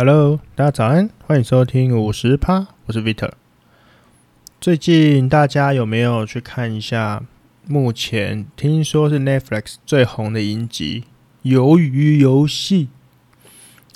[0.00, 3.32] Hello，大家早安，欢迎收听五十趴，我是 Vitor。
[4.60, 7.24] 最近大家有没有去看一下？
[7.66, 11.02] 目前听说是 Netflix 最红的影集
[11.52, 12.90] 《鱿鱼游戏》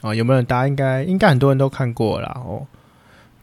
[0.09, 0.43] 啊，有没有？
[0.43, 2.67] 大家应该应该很多人都看过了哦。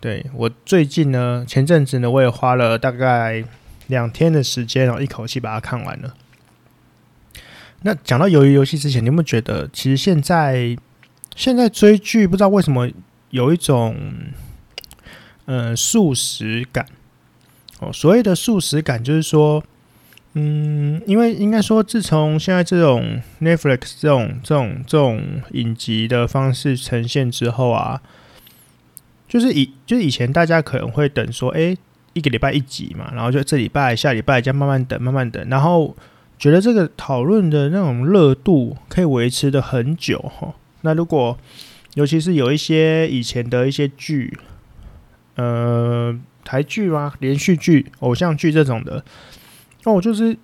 [0.02, 3.42] 对，我最近呢，前阵子呢，我也花了大概
[3.88, 6.14] 两天的时间，然后一口气把它看完了。
[7.84, 10.76] 那讲到《鱿鱼游戏》之前，你有没有觉得，其实现在？
[11.40, 12.90] 现在追剧不知道为什么
[13.30, 13.96] 有一种，
[15.46, 16.86] 呃，速食感。
[17.80, 19.64] 哦，所谓的速食感就是说，
[20.34, 28.02] 嗯，因为应该说，自从现在这种 Netflix 这种这种这种影集的方式呈现之后啊，
[29.26, 31.74] 就是以就是以前大家可能会等说，哎，
[32.12, 35.96] 一个礼拜一集嘛，然后就这礼拜、下礼拜再慢慢等、慢慢等，然后
[36.38, 40.54] 觉得这个讨论的那种热度可以维持的很久，哈。
[40.82, 41.38] 那如果，
[41.96, 44.38] 尤其是有一些以前的一些剧，
[45.36, 49.04] 呃，台剧啊、连续剧、偶像剧这种的，
[49.84, 50.38] 那我就是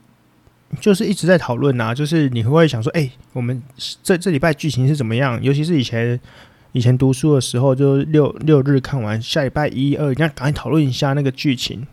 [0.80, 3.62] 就是一直在讨论啊，就是你会不会想说，哎、我们
[4.04, 5.42] 这这礼拜剧情是怎么样？
[5.42, 6.20] 尤其是以前
[6.74, 11.88] 以前读书的时候，就六六日看完，下礼拜一二，那赶紧讨论一下那个剧情。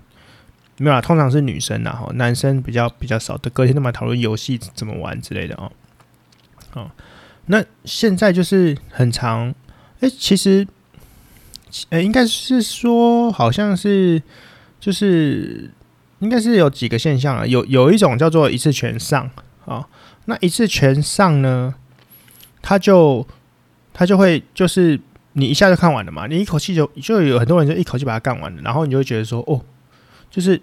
[0.78, 5.70] 没有啊，通常是女生啊，男生比较比较少的，隔天都来讨论游戏怎么玩之类的哦。
[6.72, 6.90] 哦。
[7.46, 9.54] 那现在就是很长，
[10.00, 10.66] 哎、其实，
[11.90, 14.22] 呃、应该是说，好像是，
[14.78, 15.70] 就是，
[16.20, 19.28] 应该是有几个现象啊，有有一种叫做一次全上
[19.66, 19.88] 啊，
[20.26, 21.74] 那一次全上呢，
[22.62, 23.26] 它就
[23.92, 25.00] 它就会就是
[25.32, 29.60] 你一下就看完了嘛，你一口气就就有很多人就一口气把它干完了，然后你就会觉得说，哦，
[30.30, 30.62] 就是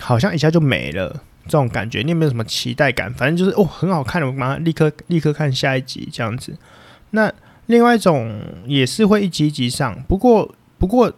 [0.00, 1.22] 好像一下就没了。
[1.46, 3.12] 这种感觉，你有没有什么期待感？
[3.14, 6.56] 反正就是哦，很好看，我马上立刻立刻看下一集这样子。
[7.10, 7.32] 那
[7.66, 11.12] 另外一种也是会一集一集上，不过不过，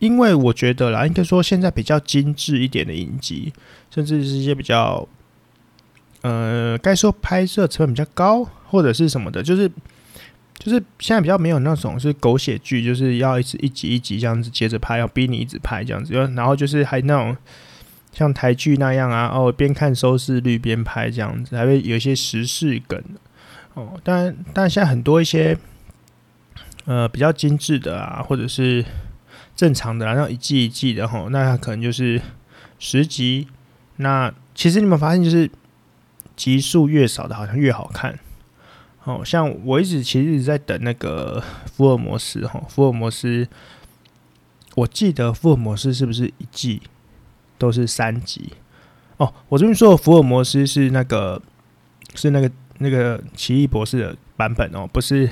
[0.00, 3.52] 因为我觉得啦，应该说现在比较精致一点的影集，
[3.90, 5.08] 甚至是一些比较，
[6.22, 9.68] 呃，该说拍摄成本比较高，或者是什么的，就是
[10.58, 17.36] 就是现在比较没有那种是狗血剧，就是要一直一集一集这样子接着拍，要逼你一直拍这样子，然后就是还那种。
[18.16, 22.98] 像台剧那样啊，哦，边看收视率边拍这样子，还会有一些时事梗
[23.74, 24.00] 哦。
[24.02, 25.58] 但但现在很多一些
[26.86, 28.82] 呃比较精致的啊，或者是
[29.54, 32.18] 正常的啊，然后一季一季的吼，那可能就是
[32.78, 33.48] 十集。
[33.96, 35.50] 那其实你们发现，就是
[36.34, 38.18] 集数越少的，好像越好看。
[39.04, 43.46] 哦，像我一直其实一直在等那个福尔摩斯哈，福尔摩斯，
[44.74, 46.80] 我记得福尔摩斯是不是一季？
[47.58, 48.52] 都是三集
[49.16, 49.32] 哦。
[49.48, 51.40] 我这边说福尔摩斯是那个
[52.14, 55.28] 是那个那个奇异博士的版本哦，不是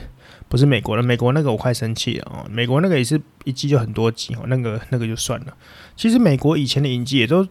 [0.49, 1.03] 不是美国的。
[1.03, 2.47] 美国那个我快生气了哦。
[2.51, 5.57] 美国那个也是一季就很多集哦，那个那个就算了。
[5.97, 7.47] 其实美国以前的影集也都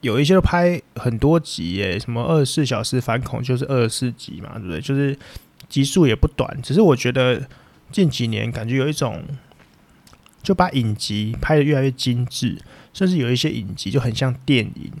[0.00, 4.80] 有一些都拍很多集耶，什么二十四小时反恐就是二十四集嘛，对不对？
[4.80, 5.16] 就是
[5.68, 6.58] 集数也不短。
[6.62, 7.46] 只是我觉得
[7.92, 9.22] 近几年感觉有一种
[10.42, 12.58] 就把影集拍得越来越精致。
[12.92, 14.92] 甚至有一些影集就很像电影，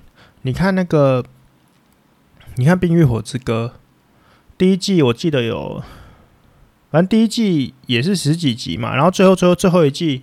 [0.42, 1.24] 你看那个，
[2.54, 3.72] 你看《冰与火之歌》
[4.56, 5.82] 第一季，我记得有，
[6.90, 10.22] 反正第一季也是十几集嘛，然后最后最后最后一季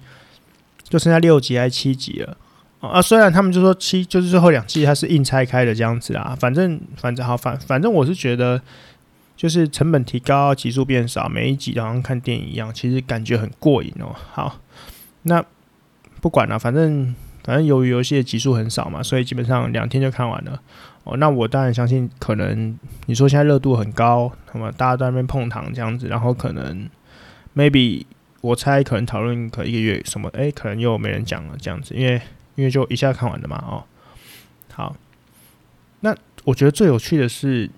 [0.83, 2.38] 就剩下六集还是七集了
[2.79, 3.01] 啊！
[3.01, 8.61] 虽然他们就说七就是最后两季它是硬拆开的这样子啊，反正反正好反反正我是觉得
[9.35, 14.16] 就是成本提高，集数变少，每一集好像看电影一样，其实感觉很过瘾哦。
[14.31, 14.61] 好，
[15.27, 15.45] 那
[16.19, 17.13] 不管了，反正。
[17.43, 20.61] 反正由于游戏的集数很少嘛，所以基本上两天就看完了。
[21.05, 26.89] 哦，那我当然相信，可能你说现在热度很高，那么大家在那边碰糖这样子，然后可能
[27.55, 28.03] maybe
[28.41, 32.21] 我猜可能讨论可一个月什么，哎、欸，可能又没人讲了这样子，因为
[32.55, 33.63] 因为就一下看完了嘛。
[33.65, 33.85] 哦，
[34.73, 34.97] 好，
[36.01, 36.13] 那
[36.44, 37.69] 我觉得最有趣的是，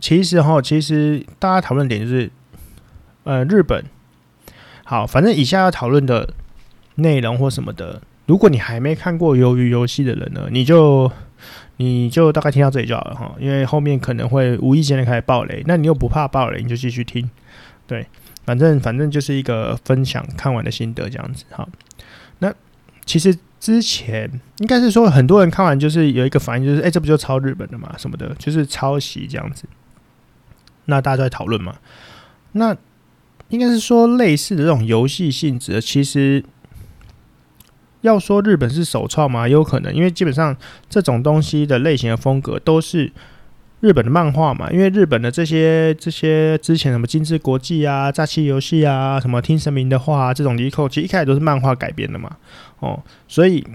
[0.00, 2.30] 其实哈，其实大家讨论点就是，
[3.22, 3.82] 呃，日本。
[4.84, 6.34] 好，反正以下要讨论的
[6.96, 8.00] 内容或什么的。
[8.26, 11.12] 如果你还没看过《鱿鱼游戏》的人呢，你就
[11.76, 17.28] 你就大概听到这里就好了哈，因为后面可能会无意间的开始爆雷，那你又不怕爆雷，你就继续听。
[17.86, 18.06] 对，
[18.46, 21.68] 反正反正就是一个分享看完的心得这样子哈。
[22.38, 22.50] 那
[23.04, 29.64] 其实之前应该是说很多人看完就是有一个反应，就是哎、这不就抄日本的嘛，什么的，就是抄袭这样子。
[30.86, 31.76] 那大家都在讨论嘛，
[32.52, 32.74] 那
[33.50, 36.42] 应该是说类似的这种游戏性质，其实。
[38.04, 39.48] 要说日本是首创吗？
[39.48, 40.54] 有可能，因为基本上
[40.90, 43.10] 这种东西的类型的风格都是
[43.80, 52.36] 日本的漫画嘛，因为日本的这些这些之前什么金枝国际啊、炸气游戏啊、什么听神明的话、这种离扣，其实一开始都是漫画改编的嘛。
[52.80, 53.66] 哦，所以，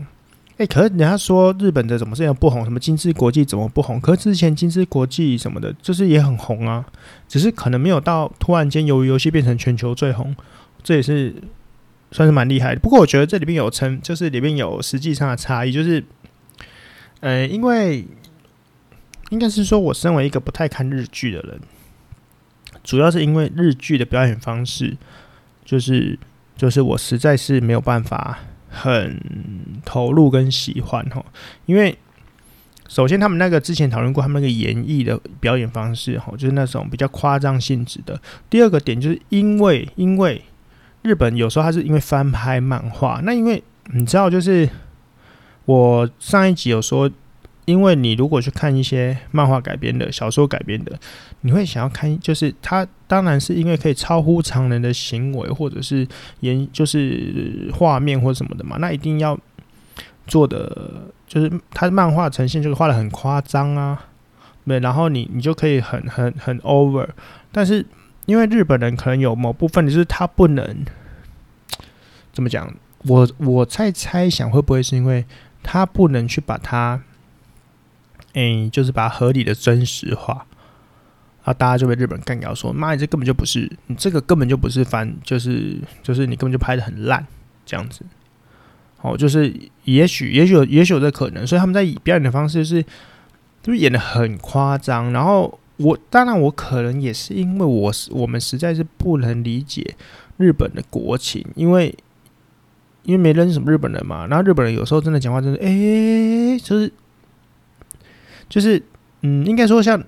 [0.58, 2.64] 哎、可是人家说日本的怎么这样不红？
[2.64, 4.00] 什么金枝国际怎么不红？
[4.00, 6.86] 可是之前金枝国际什么的，就是也很红啊，
[7.28, 10.36] 只是可能没有到突然间由于游戏变成全球最红，
[10.84, 11.34] 这也是
[12.12, 12.80] 算是蛮厉害的。
[12.80, 16.04] 不过我觉得这里面有成，就是里面有实际上的差异，就是，
[17.22, 18.06] 呃，因为。
[19.32, 21.60] 应该是说，我身为一个不太看日剧的人，
[22.84, 24.98] 主要是因为日剧的表演方式，
[25.64, 26.18] 就是
[26.58, 28.40] 就是我实在是没有办法
[28.72, 29.22] 很
[29.86, 31.24] 投入跟喜欢哈。
[31.68, 31.96] 因为
[32.88, 38.20] 首先他们那个之前讨论过，他们那个演绎的表演方式哈，就是那种比较夸张性质的。
[38.50, 40.42] 第二个点就是因为因为
[41.01, 43.63] 日本有时候它是因为翻拍漫画，那因为
[43.94, 44.69] 你知道，就是
[45.66, 47.10] 我上一集有说。
[47.66, 51.00] 因为你如果去看一些漫画改编的、小说改编的，
[51.42, 56.07] 你会想要看，就是它当然是因为可以超乎常人的行为，或者是
[56.40, 59.40] 演，就是画面或什么的嘛，那一定要
[60.25, 64.04] 做的就是它漫画呈现就是画得很夸张啊，
[64.66, 67.07] 对，然后你你就可以很很很 over，
[67.52, 67.86] 但是
[68.30, 70.86] 因为日本人可能有某部分就是他不能
[72.31, 72.74] 怎么讲，
[73.06, 75.26] 我我在猜想会不会是因为
[75.64, 77.02] 他不能去把它。
[78.36, 80.46] 哎、就是把它合理的真实化，
[81.44, 87.26] 啊，大家就被日本干掉，说妈，你这根本就不是，你这个根本就不是翻，就是就是你根本就拍得很烂，
[87.66, 88.06] 这样子。
[89.02, 89.52] 哦，就是
[89.86, 92.84] 也许也许有也许有这可能，所以他们在表演的方式是，
[93.64, 95.12] 就是演得很夸张。
[95.12, 99.96] 然后我当然我可能也是因为我是我们实在是不能理解
[100.38, 101.94] 日本的国情，因为
[103.04, 104.28] 因为没认识什么日本人嘛。
[104.28, 106.92] 然后日本人有时候真的讲话真的，哎、就是。
[108.50, 108.81] 就是，
[109.22, 110.04] 嗯，应该说像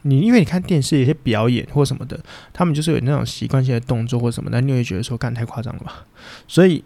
[0.00, 2.18] 你，因为你看电视有些表演或什么的，
[2.50, 6.06] 他们就是有那种习惯性的动作或什么的，你会觉得说，干太夸张了吧？
[6.48, 6.82] 所以，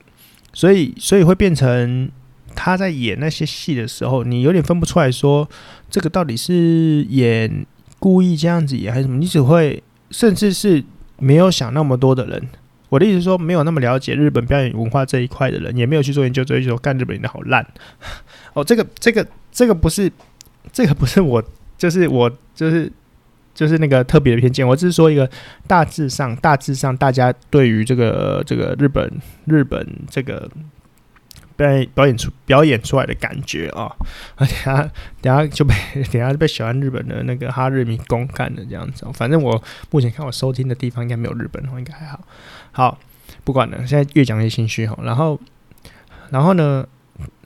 [0.52, 2.11] 所以，所以会变成
[2.54, 5.48] 他在演那些戏的时候，你有点分不出来说，
[5.90, 7.66] 这个到底是演
[7.98, 9.18] 故意这样子演还是什么？
[9.18, 10.82] 你只会，甚至是
[11.18, 12.42] 没有想那么多的人，
[12.88, 17.66] 我的意思说，没有那么了解日本表演文化这一块的人，也没有去做研究，所以说干日本人的好烂。
[18.54, 19.26] 哦，这个，这个。
[19.56, 20.10] 这个不是，
[20.72, 21.40] 这个不是我，
[21.78, 22.90] 就是我，就是
[23.54, 24.66] 就是那个特别的偏见。
[24.66, 25.30] 我只是说一个
[25.68, 29.08] 大致上，大致上大家对于这个这个日本
[29.44, 30.50] 日本这个
[31.56, 33.90] 表演表演出表演出来的感觉啊。
[34.36, 34.90] 等下
[35.20, 35.74] 等下就被
[36.12, 39.06] 等下就被喜欢日本的那个哈日迷公干的这样子。
[39.14, 42.20] 反正我目前看我收听的地方应该没有日本，应该还好。
[42.72, 42.98] 好，
[43.44, 44.98] 不管了，现在越讲越心虚哈。
[45.02, 45.40] 然后
[46.30, 46.86] 然后呢，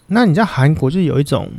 [0.08, 1.50] 那你在韩国就有一种。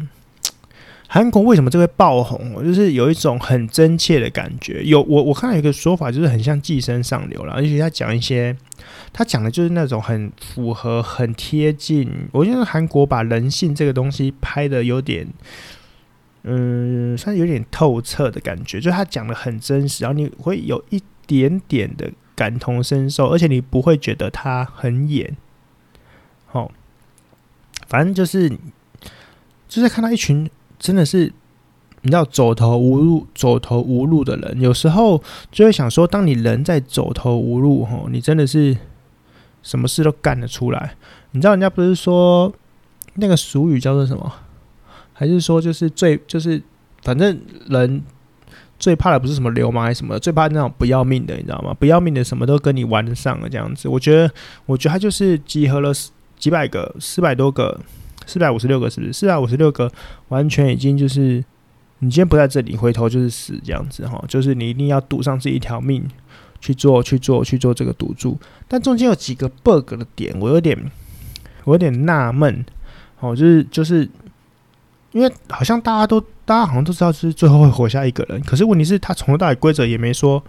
[1.11, 2.63] 韩国为什么这会爆红？
[2.63, 4.83] 就是有一种很真切的感觉。
[4.83, 7.53] 有我我看到有一个说法，就是很像寄生上流了。
[7.53, 8.55] 而且他讲一些，
[9.11, 12.07] 他讲的就是那种很符合、很贴近。
[12.31, 15.27] 我觉得韩国把人性这个东西拍得有点，
[16.43, 18.79] 嗯，算是有点透彻的感觉。
[18.79, 25.35] 就他讲的很真实，然后你会有一点点的感同身受，而且你不会觉得他很演。
[26.51, 26.69] 哦，
[27.87, 28.47] 反正就是
[29.67, 30.47] 就是看到一群。
[30.79, 31.31] 真的是，
[32.01, 35.21] 你知道走投无路、走投无路的人，有时候
[35.51, 38.77] 就会想说，当你人在走投无路，吼，你真的是
[39.61, 40.95] 什么事都干得出来。
[41.31, 42.51] 你知道人家不是说
[43.15, 44.33] 那个俗语叫做什么？
[45.11, 46.61] 还是说就是最就是
[47.03, 47.37] 反正
[47.67, 48.01] 人
[48.79, 51.73] 最怕的不是什么流氓还是什么，最怕那种不要命的，你知道吗？
[51.73, 53.89] 不要命的什么都跟你玩得上了这样子。
[53.89, 54.31] 我觉得，
[54.65, 55.91] 我觉得他就是集合了
[56.37, 57.77] 几百个、四百多个。
[58.29, 59.11] 四百五十六个是不是？
[59.11, 59.91] 四百五十六个
[60.27, 61.43] 完全已经就是，
[61.97, 64.23] 你今天不在这里，回头就是死这样子哈。
[64.27, 66.07] 就是你一定要赌上这一条命
[66.61, 68.37] 去做、去做、去做这个赌注。
[68.67, 70.77] 但中间有几个 bug 的点，我有点，
[71.63, 72.63] 我有点纳闷。
[73.19, 74.07] 哦，就是就是，
[75.11, 78.39] 因为好像大家都大家好像都知道，是最后会活下一个人。
[78.41, 80.41] 可是问题是，他从头到尾规则也没说，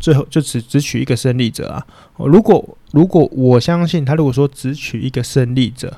[0.00, 1.86] 最后就只只取一个胜利者啊。
[2.16, 5.94] 如果如果我相信他，如果说只取一个胜利者。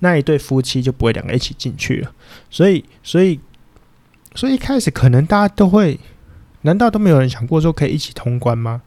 [0.00, 2.12] 那一对夫妻就不会两个一起进去了，
[2.50, 3.38] 所以，所以，
[4.34, 6.00] 所以一开始可能大家都会，
[6.62, 8.82] 难道都没有人想过说可以一起通关吗？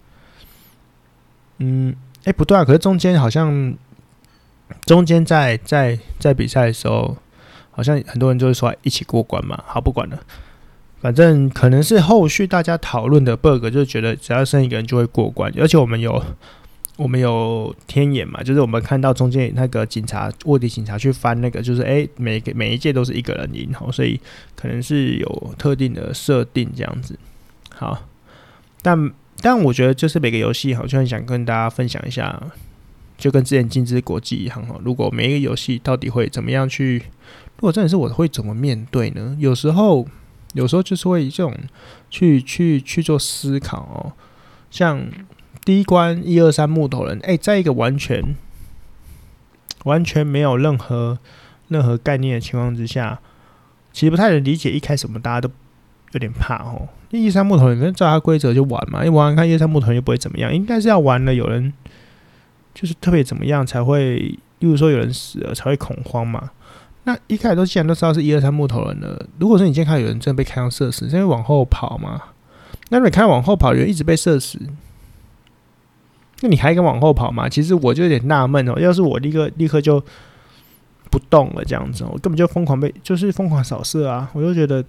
[1.59, 3.75] 嗯，哎、不对啊，可是中间好像，
[4.85, 7.15] 中间在在在比赛的时候，
[7.69, 9.63] 好像很多人就会说一起过关嘛。
[9.67, 10.19] 好，不管了，
[10.99, 16.23] 反正可能是后续大家讨论的 bug，就是觉得只要剩一个人就会过关，而且我们有。
[16.95, 24.19] 我们有天眼嘛，就是我们看到中间那个警察卧底警察去翻那个，就是哎、每个每一届都是一个人赢吼，所以
[24.55, 27.17] 可能是有特定的设定这样子。
[27.73, 28.07] 好，
[28.83, 32.39] 但但我觉得就是每个游戏好像想跟大家分享一下，
[33.17, 34.79] 就跟之前金枝国际一样哈。
[34.83, 36.99] 如果每一个游戏到底会怎么样去，
[37.55, 39.35] 如果真的是我会怎么面对呢？
[39.39, 40.07] 有时候
[40.53, 41.57] 有时候就是会这种
[42.11, 44.13] 去去去做思考哦，
[44.69, 45.09] 像。
[45.65, 48.35] 第一关一二三木头人，哎、在一个完全
[49.85, 51.19] 完全没有任何
[51.69, 53.19] 任何概念的情况之下，
[53.91, 54.71] 其实不太能理解。
[54.71, 55.49] 一开始我们大家都
[56.11, 56.89] 有点怕哦。
[57.11, 61.71] 一二三木头人，可能照他规则就玩嘛，因为玩看一二三木头人又不会怎么样，应该是要玩了有人
[62.73, 66.51] 就是特别怎么样才会，例如说有人死了才会恐慌嘛。
[67.03, 72.21] 那一开始都既然都知道是一二三木头人了，如果说你今天看有人真的被开枪射死，是因为往后跑嘛？
[72.89, 74.59] 那你看往后跑，有人一直被射死。
[76.43, 77.47] 那你还敢往后跑吗？
[77.47, 78.77] 其实我就有点纳闷哦。
[78.77, 80.03] 要是我立刻立刻就
[81.09, 84.29] 不动了，这样子，我根本就疯狂被，就是疯狂扫射啊！
[84.33, 84.83] 我就觉得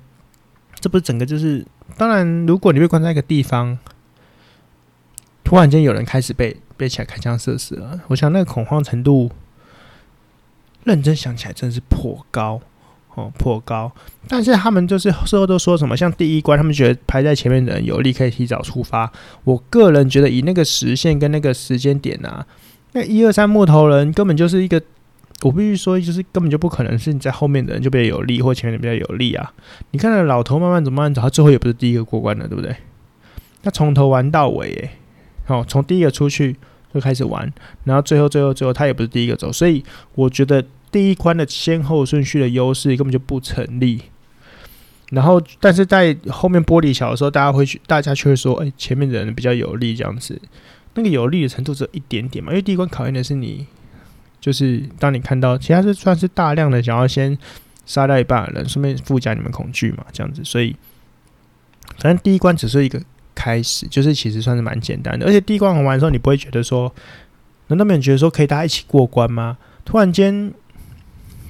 [0.81, 1.65] 这不是整个就是，
[1.97, 3.79] 当然，如果你被关在一个地方，
[5.45, 9.31] 突然间有人开始被被起来开枪射死了，我想那个恐慌程度，
[10.83, 12.61] 认真想起来真的是颇高。
[13.14, 13.92] 哦，颇高，
[14.26, 19.09] 但是他们就是事后都说什么，像第一关，他们觉得排在前面的人有利可以提早出发。
[19.44, 22.44] 我个人觉得以那个时限跟那个时间点啊，
[22.90, 24.83] 那一二三木头人根本就是一个，
[25.42, 29.52] 我必须说，就是根本就不可能是你在后面的人就比较有利，或前面的比较有利啊。
[29.92, 32.75] 你看那老头慢慢走，慢慢走，他最后也不是第一个过关的，对不对？
[33.62, 36.56] 他从头玩到尾，哎，哦，从第一个出去
[36.92, 37.52] 就开始玩，
[37.85, 39.85] 然后最后最后最后他也不是第一个走，所以
[40.16, 40.64] 我觉得。
[40.95, 44.01] 第一关的先后顺序的优势根本就不成立，
[45.11, 50.41] 然后但是在后面玻璃桥的时候，大家会去，大家却会说，哎、前面的人比较有利这样子，
[50.95, 53.67] 那个有利的程度只有一点点嘛，因为第一关考验的是你，
[54.41, 57.37] 就是当你看到，其他是算是大量的想要先
[57.85, 60.77] 杀掉一半的人，顺便附加你们恐惧嘛，这样子，所以
[61.99, 63.03] 反正第一关只是一个
[63.35, 66.95] 开始，就是其实算是蛮简单的，而且第一关玩完的时候，你不会觉得说，
[67.67, 69.59] 难道没有觉得说可以大家一起过关吗？
[69.85, 70.55] 突然间。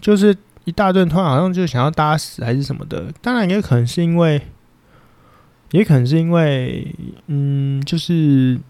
[0.05, 3.11] 就是一大顿，突然好像就想要打死还是什么的。
[3.23, 4.39] 当然也可能是因为，
[5.71, 6.95] 也可能是因为，
[7.29, 8.61] 嗯，就是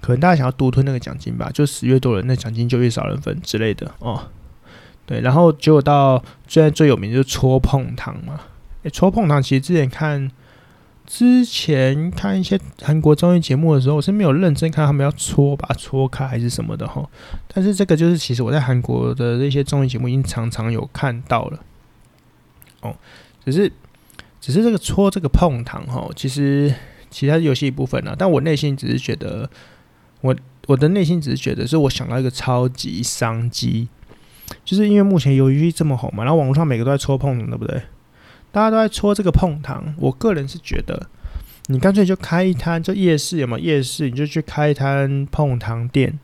[0.00, 1.48] 可能大家想要独吞那个奖金吧。
[1.54, 4.28] 就死越多人，那奖金就越少人分之类的哦。
[5.06, 8.40] 对，然后结果到现在最有名就是戳碰糖嘛。
[8.82, 10.28] 诶，戳碰糖其实之前看。
[11.10, 17.04] 之前看一些韩国综艺节目的时候，我是没有认真看他们要戳把它戳开还是什么的哈。
[17.48, 21.58] 但是这个就是其实我在韩国的那些综艺节目已经常常有看到了。
[22.82, 22.94] 哦，
[23.44, 23.70] 只是
[24.40, 26.72] 只是这个戳这个碰糖哈，其实
[27.10, 29.50] 其他游戏一部分呢、但我内心只是觉得，
[30.20, 30.34] 我
[30.68, 33.88] 我的内心只是觉得，是我想到一个超级商机，
[34.64, 37.82] 就是因为目前游戏这么红嘛，然后网络上每个都在戳碰，对不对？
[38.52, 41.08] 大家都在戳这个碰糖，我个人是觉得，
[41.66, 46.18] 你干脆就开一摊，就夜市有没有夜市，你就去开一摊碰糖店。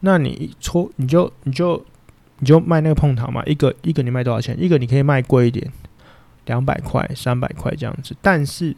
[0.00, 1.84] 那你戳，你就你就
[2.38, 4.56] 你就卖那个碰糖嘛，一个一个你卖多少钱？
[4.58, 5.70] 一个你可以卖贵一点，
[6.46, 8.16] 两百块、三百块这样子。
[8.22, 8.74] 但是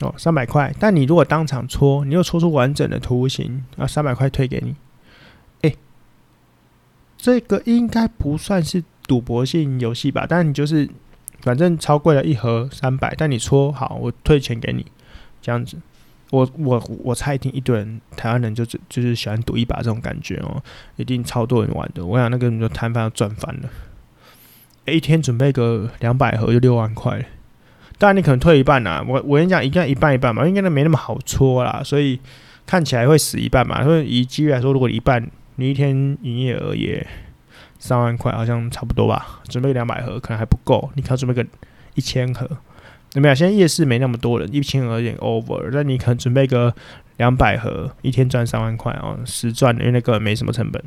[0.00, 4.74] 哦，三百块，但你如果当场戳，你又戳出完整的图形，啊，三百块退给你。
[5.62, 5.76] 哎，
[7.16, 10.26] 这个应该不算是赌博性游戏吧？
[10.28, 10.90] 但你就是。
[11.44, 14.84] 反正超贵了一盒三百，但你戳好，我退钱给你，
[15.42, 15.76] 这样子。
[16.30, 20.60] 我我我猜一定一堆人，台湾人就是就是喜欢赌一把这种感觉哦，
[20.96, 22.04] 一定超多人玩的。
[22.04, 23.68] 我想那个人就摊贩要赚翻了，
[24.86, 27.22] 一天准备个两百盒就六万块。
[27.98, 32.18] 当然你可能退一半呐，我我跟你讲，应该一半一半嘛，应该都没那么好戳啦，所以
[32.64, 33.84] 看起来会死一半嘛。
[33.84, 37.06] 所以以几率来说，如果一半，你一天营业额也。
[37.86, 41.46] 三万块好像差不多吧，准备两百盒可能还不够，你可能准备个
[41.92, 42.48] 一千盒，
[43.12, 43.34] 有没有？
[43.34, 46.74] 现在夜市没那么多人，一千盒有点 over，但你可能准备个
[47.18, 50.82] 两百盒，一天赚三万块哦，实赚的，因为那个没什么成本，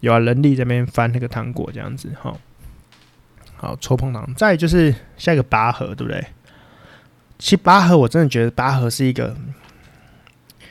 [0.00, 2.36] 有啊，人力这边翻那个糖果这样子，好，
[3.54, 6.20] 好戳碰糖，再就是下一个拔河，对不对？
[7.38, 9.36] 其实拔河我真的觉得拔河是一个，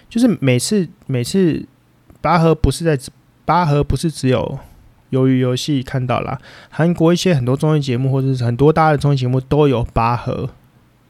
[0.09, 1.65] 就是每次每次
[2.19, 2.99] 拔河不是在
[3.45, 4.59] 拔河不是只有。
[5.13, 10.49] 鱿鱼游戏看到了，韩国一些很多综艺节目或者是很多大的综艺节目都有拔河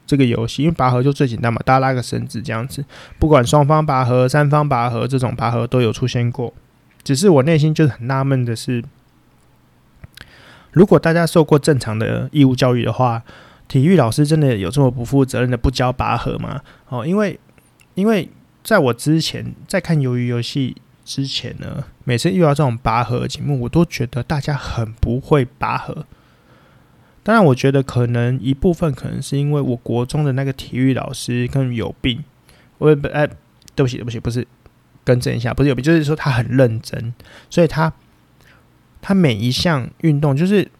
[0.06, 2.84] 这个游戏，因为拔河就最简单嘛，大家拉个绳子这样子，
[3.18, 6.52] 不管双方拔河、三方拔河这种拔河都有出现过。
[7.02, 8.84] 只是我内心就是很纳闷的是，
[10.72, 13.22] 如果大家受过正常的义务教育的话，
[13.66, 16.60] 体育老师真的有这么不负责任的不教拔河吗？
[16.88, 17.40] 哦，因为
[17.94, 18.28] 因为
[18.62, 20.76] 在我之前在看鱿鱼游戏。
[21.04, 26.06] 之前呢，每次遇到这种拔河节目，我都觉得大家很不会拔河。
[27.22, 32.24] 当然，我觉得可能一部分可能是因为我国中的那个体育老师可能有病。
[32.78, 33.26] 我也不哎，
[33.74, 34.46] 对不起，对不起，不是，
[35.04, 37.14] 更正一下，不是有病，就是说他很认真，
[37.48, 37.92] 所以他
[39.00, 40.70] 他每一项运动就是。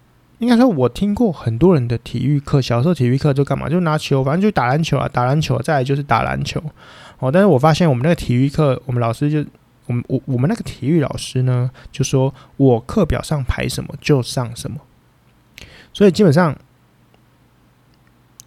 [0.40, 3.69] 应该说，我听过很多人的体育课，小时候体育课就干嘛？
[3.69, 6.61] 就拿球，反正就打篮球啊，打篮球，再来就是打篮球。
[7.21, 9.49] 哦，但是我发现我们那个体育课，我们老师就，
[9.87, 14.81] 我们我我们那个体育老师呢，就说我课表上排什么就上什么，
[15.93, 16.57] 所以基本上，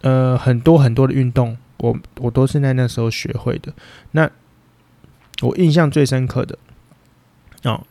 [0.00, 3.72] 呃，很多很多的运动，我我都是在那时候学会的。
[4.12, 4.30] 那
[5.42, 6.58] 我印象最深刻的，
[7.64, 7.86] 哦，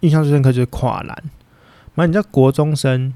[0.00, 1.22] 印象最深刻就是跨栏。
[1.94, 3.12] 那你知道国中生？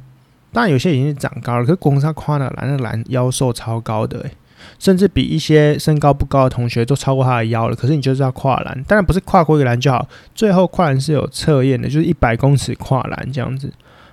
[0.51, 4.37] 当然有些已经是长高了，可是光他跨那栏，那栏腰瘦超高的，欸，
[4.79, 7.77] 甚至比一些身高不高的同学都超过他的腰了。
[7.77, 13.73] 可是你就是要跨栏，当然不是跨过一个栏就好，最后跨栏是有测验的，就是一百公尺跨栏这样子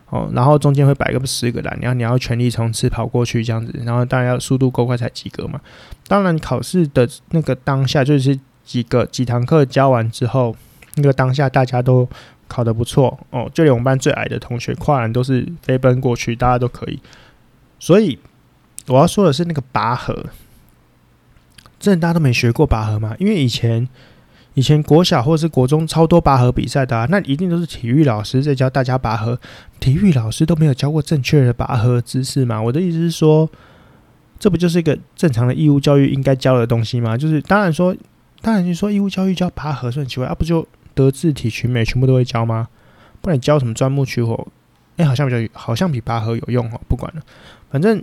[0.09, 0.29] 哦。
[0.33, 5.59] 然后中间会摆个十个栏，然后你要全力冲刺跑过去这样子，然后当然要速度够快才及格嘛。
[6.07, 10.55] 当然考试的那个当下就是几个几堂课教完之后，
[10.95, 12.07] 那个当下大家都。
[12.47, 16.99] 考得不错哦，就连我们班最矮的同学跨栏都是飞奔过去，大家都可以。
[17.79, 18.19] 所以
[18.85, 20.27] 我要说的是，那个拔河，
[21.85, 23.15] 真的大家都没学过拔河吗？
[23.19, 23.87] 因为以前
[24.55, 29.39] 以前国小或是国中超多拔河比赛的啊，那一定都是体育老师在教大家拔河，
[29.79, 32.59] 体育老师都没有教过正确的拔河姿势吗？
[32.59, 33.47] 我的意思是说，
[34.39, 37.15] 这不就是一个正常的义务教育应该教的东西吗？
[37.15, 37.95] 就是当然说，
[38.41, 40.67] 当然你说义务教育教拔河是很奇怪啊，不就？
[40.95, 42.69] 德智体群美全部都会教吗？
[43.19, 44.47] 不然教什么钻木取火？
[44.95, 46.79] 哎、好像比较好像比拔河有用哦。
[46.87, 47.21] 不管了，
[47.69, 48.01] 反正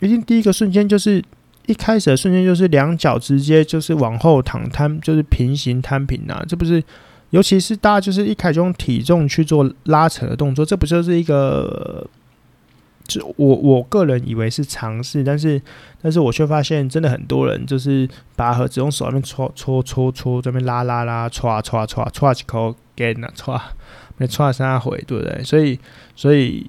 [0.00, 1.24] 一定第一个瞬间就是
[1.66, 6.44] 一开始的瞬间就是两脚直接就是往后躺摊，就是平行摊平啊。
[6.48, 6.82] 这不是，
[7.30, 12.06] 尤其是大家就是一开始用体重去做拉扯的动作，这不就是一个？
[13.08, 15.62] 就我我个人以为是尝试，但是
[16.02, 23.62] 但是我却发现真的很多人就是拔河只用手那边搓搓搓搓，这边拉拉拉，搓搓搓搓几口给那搓，
[24.16, 25.40] 没搓三回，对不对？
[25.44, 25.78] 所以
[26.16, 26.68] 所以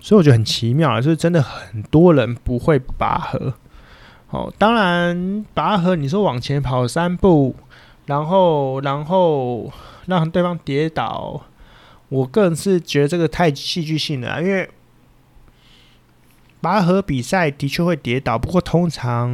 [0.00, 3.54] 所以我觉得很奇妙啊，就是真的很多人不会拔河。
[4.30, 7.54] 哦，当然拔河，你说往前跑三步，
[8.06, 9.72] 然后然后
[10.06, 11.42] 让对方跌倒，
[12.08, 14.68] 我个人是觉得这个太戏剧性了，因为。
[16.60, 19.30] 拔河比赛的确会跌倒，不过通常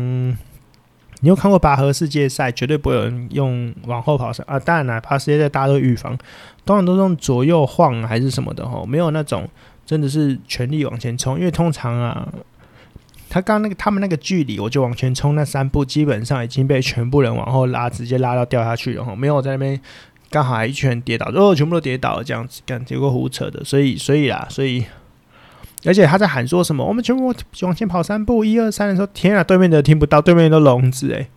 [1.21, 4.59] 你有看过拔河世界赛，绝对不会有人用往后跑上啊。
[4.59, 6.15] 当然了，拔世界赛大家都预防，
[6.67, 9.49] 通常都是用左右晃还是什么的吼，没有那种
[9.87, 11.39] 真的是全力往前冲。
[11.39, 12.29] 因为通常啊，
[13.35, 19.81] 他刚那个他们那个距离，我就往前冲那三步，基本上已经被全部人往后拉，直接拉到掉下去了吼，没有在那边
[20.31, 23.65] 刚好一群人跌倒，哦，全部都跌倒了这样子，干结果胡扯的。
[23.65, 24.85] 所以，所以啦，所以。
[25.85, 26.85] 而且他在喊说什么？
[26.85, 31.29] 我们全部往前跑三步，一二三的时候，天啊，对面的听不到，对面都聋子诶，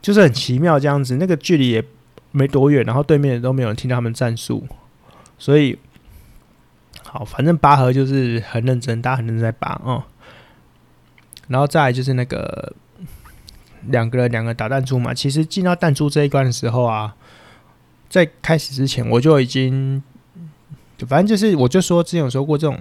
[0.00, 1.18] 就是很奇妙这样子。
[1.18, 1.84] 那个距离也
[2.30, 4.66] 没多远，然后对面都没有人听到他们战术，
[5.38, 5.78] 所以
[7.04, 10.02] 好，反正拔河就是很认真，大家很认真在拔哦。
[11.52, 12.72] 然后再来就是那个
[13.90, 15.14] 两个人两个打弹珠嘛。
[15.14, 17.14] 其实进到弹珠这一关的时候啊，
[18.10, 20.02] 在开始之前我就已经。
[21.08, 22.78] 反正就是，我就说之前有说过，这种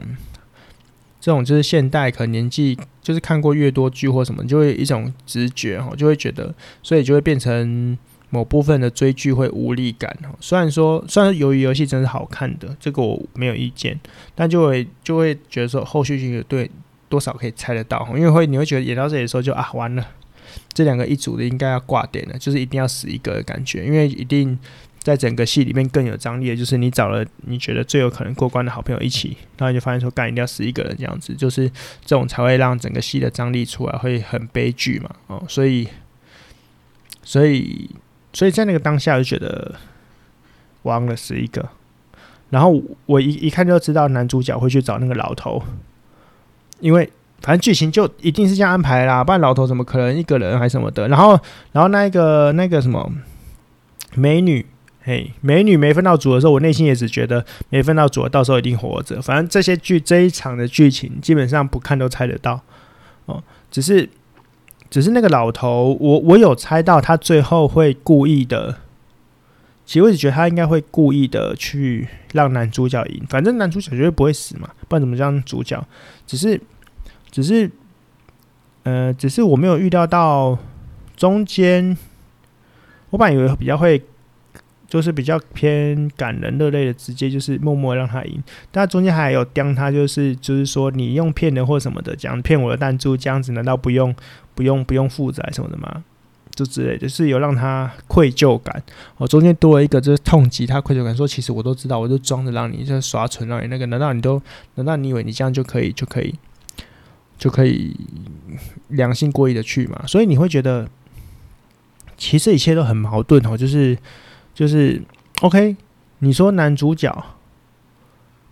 [1.19, 6.53] 这种就是现代，可能年纪就是看过越多剧或什么，就会一种直觉哈，就会觉得，
[6.83, 7.97] 所以就会变成
[8.29, 10.29] 某部分的追剧会无力感哈。
[10.39, 13.99] 虽然说，虽然由于游戏真是好看的，这个我没有意见，
[14.35, 16.69] 但就会就会觉得说后续剧对
[17.11, 20.03] 多少可以猜得到，因为会你会觉得演到这里的时候就啊完了，
[20.73, 24.57] 这两个一组的应该要挂点了，就是一定要死一个的感觉，因为一定。
[25.03, 31.67] 在整个戏里面更有张力的就是你找了你觉得最有可能过关的好朋友一起，然后你就发现说干一定要死一个人这样子，就是
[32.05, 35.09] 这种才会让整个戏的张力出来，会很悲剧嘛。
[35.25, 35.87] 哦，所以，
[37.23, 37.89] 所以，
[38.31, 39.73] 所以在那个当下就觉得
[40.83, 41.67] 忘了死一个，
[42.51, 45.63] 然后我一一看就知道男主角会去找那个老头，
[46.81, 47.09] 因为
[47.41, 51.07] 反正剧情就一定是这样安排啦，不然老头怎么可能一个人还什么的？
[51.07, 51.39] 然后，
[51.71, 53.09] 然后那个那个什么
[54.15, 54.65] 美女。
[55.03, 59.19] 嘿，美女没分到组的时候，我内心也只觉得没分到组，到时候一定活着。
[59.19, 62.61] 反正这些剧这一场的剧情，基本上不看都猜得到
[63.25, 63.41] 哦。
[63.71, 64.07] 只是，
[64.91, 68.75] 只是那个老头，我我有猜到他最后会故意的。
[69.85, 75.85] 其实我只觉得他应该会故意的去让男主角赢，反正男主角绝对不会死嘛，不然怎么叫主角？
[76.25, 76.61] 只是，
[77.29, 77.69] 只是，
[78.83, 80.57] 呃，只是我没有预料到
[81.15, 81.97] 中间，
[83.09, 84.01] 我本来以为比较会。
[84.91, 88.43] 就是比较偏感人热泪的，直接就是默默让他赢。
[88.71, 94.13] 但中间还有刁他，就是就是说你用骗人或什么的，讲骗我的弹珠这样子，难道不用
[94.53, 96.03] 不用不用负责什么的吗？
[96.55, 98.81] 就之类，就是有让他愧疚感。
[99.17, 104.41] 我中间多了一个，就是痛击他愧疚感，说其实我都知道，我就装着让你就是耍蠢，让你那个，难道你都
[104.75, 106.35] 难道你以为你这样就可以就可以
[107.37, 107.95] 就可以
[108.89, 110.03] 良心过意的去吗？
[110.05, 110.87] 所以你会觉得，
[112.17, 113.97] 其实一切都很矛盾哦，就是
[114.53, 115.01] 就是
[115.41, 115.75] OK，
[116.19, 117.25] 你说男主角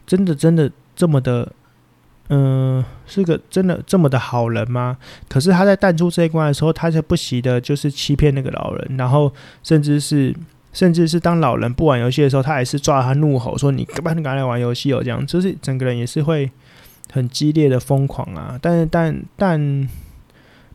[0.08, 1.54] 真的真的这么的。
[2.32, 4.96] 嗯，是个真的这么的好人吗？
[5.28, 10.32] 可是他在弹出这一关的时候，他就不惜的，就是欺骗那个老人，然后甚至是，
[10.72, 16.52] 甚至是当老人不玩游戏的时候，他还是抓他怒吼说：“你干嘛你赶来玩游戏哦？”这样就是整个人也是会
[17.12, 18.60] 很激烈的疯狂啊。
[18.62, 19.90] 但是，但但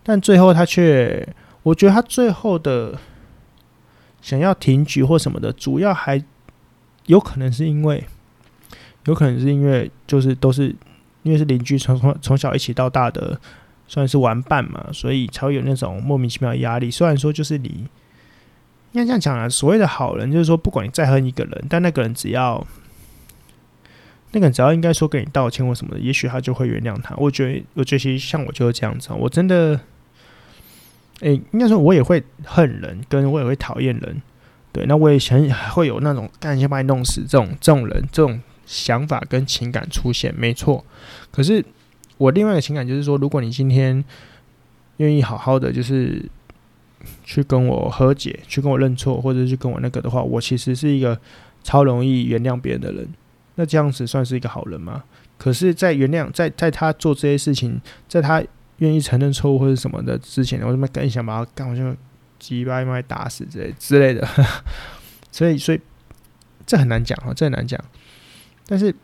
[0.03, 1.25] 但最后他却，
[1.63, 2.99] 我觉得他最后的
[4.21, 6.21] 想要停局或什么的，主要还
[7.07, 8.05] 有可能是因为，
[9.05, 10.75] 有可能是因为就是都是。
[11.25, 13.41] 因为是邻居，从从从小一起到大的，
[13.89, 16.91] 算是玩伴嘛，所以才会有那种莫名其妙的压力。
[16.91, 17.89] 虽然说就是你，
[18.93, 22.67] 应该这样讲啊，所谓的好人就是说，不管你再恨一个人，但那个人只要
[24.33, 27.15] 那个人只要应该说跟你道歉或什么的，也许他就会原谅他。
[27.17, 29.81] 我觉得，我觉得其实像我就是这样子，我真的，
[31.21, 34.21] 哎、欸，应该说我也会恨人，跟我也会讨厌人。
[34.73, 38.39] 对，那我也想会有那种干先把你弄死这种这种人这种。
[38.67, 40.83] 想法跟情感出现没错，
[41.35, 41.65] 可是
[42.17, 44.05] 我另外一个情感就是说，如果你今天
[44.99, 46.25] 愿意好好的，就是
[47.25, 51.21] 去跟我和解，去跟我认错，或者去跟我那个的话，我其实是一个
[51.65, 53.09] 超容易原谅别人的人。
[53.57, 55.03] 那这样子算是一个好人吗？
[55.37, 58.41] 可是，在原谅，在在他做这些事情，在他
[58.79, 61.97] 愿意承认错误或者什么的之前，我他妈更想把他干，我就
[62.39, 64.25] 鸡巴妈打死之类之类的。
[65.33, 65.81] 所以，所以
[66.65, 67.83] 这很难讲啊，这很难讲。
[68.67, 68.95] 但是，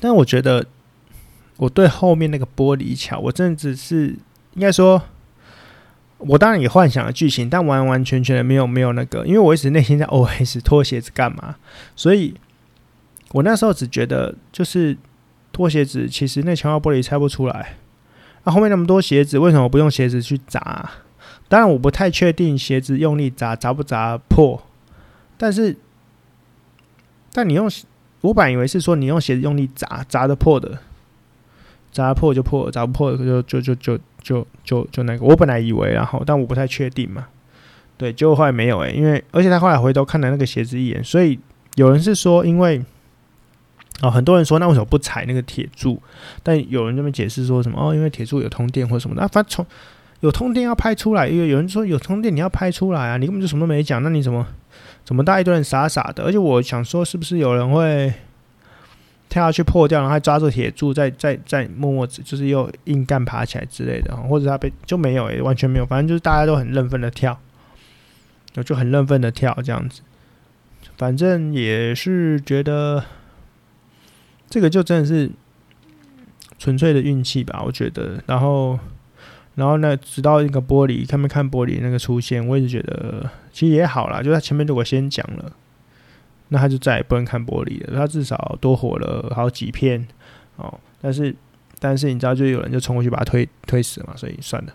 [0.00, 0.64] 但我觉得
[1.56, 4.16] 我对后面那个玻璃桥，我真的只是
[4.54, 5.00] 应该说，
[6.18, 11.56] 我当然也幻想了剧情，但完完全全的没有没有那个，因为我一直内心在 OS 脱鞋子干嘛？
[11.94, 12.34] 所以
[13.32, 14.96] 我那时候只觉得就是
[15.52, 17.76] 脱鞋子，其实那强化玻璃拆不出来。
[18.44, 20.90] 那、后面那么多鞋子，为什么不用鞋子去砸？
[21.48, 24.62] 当然我不太确定鞋子用力砸砸不砸破，
[25.36, 25.76] 但是
[27.32, 27.70] 但你用。
[28.22, 30.78] 我本以为是说你用鞋子用力砸砸得破的，
[31.94, 35.24] 砸破就破，砸不破就就就就就就就那个。
[35.24, 37.28] 我本来以为，然后但我不太确定嘛。
[37.96, 41.38] 对，结果后来没有诶、因为而且他后来回头看了那个鞋子一眼，所以
[41.76, 42.82] 有人是说，因为
[44.02, 46.02] 哦，很多人说那为什么不踩那个铁柱？
[46.42, 49.22] 但有人这么解释说什么哦，因为铁柱有通电或什么的。
[49.28, 49.64] 反正从
[50.20, 54.44] 有通电要拍出来，因为有人说有通电你要拍出来啊，你根本就什么都没讲，那你怎么？
[55.04, 56.24] 怎么大一堆人傻傻的？
[56.24, 58.10] 而且我想说，是不是有人会
[59.34, 64.16] 跳下去破掉，然后还抓住铁柱，再再再默默就是又硬干爬起来之类的？
[64.16, 65.42] 或者他被就没有、欸？
[65.42, 65.84] 完全没有。
[65.84, 67.36] 反正就是大家都很认份的跳，
[68.64, 70.02] 就很认份的跳这样子。
[70.96, 73.02] 反正也是觉得
[74.48, 75.28] 这个就真的是
[76.56, 78.22] 纯粹的运气吧，我觉得。
[78.26, 78.78] 然后。
[79.56, 84.20] 然后呢，直到一个玻璃，看没看玻璃那个出现，我一直觉得其实也好啦。
[84.20, 85.52] 就在前面如果先讲了，
[86.48, 87.96] 那他就再也不能看玻璃了。
[87.96, 90.06] 他至少多活了好几片
[90.56, 90.72] 哦。
[91.00, 91.34] 但是
[91.78, 94.72] 但是你知道，就有人就冲过去把他推推死嘛，所以算了。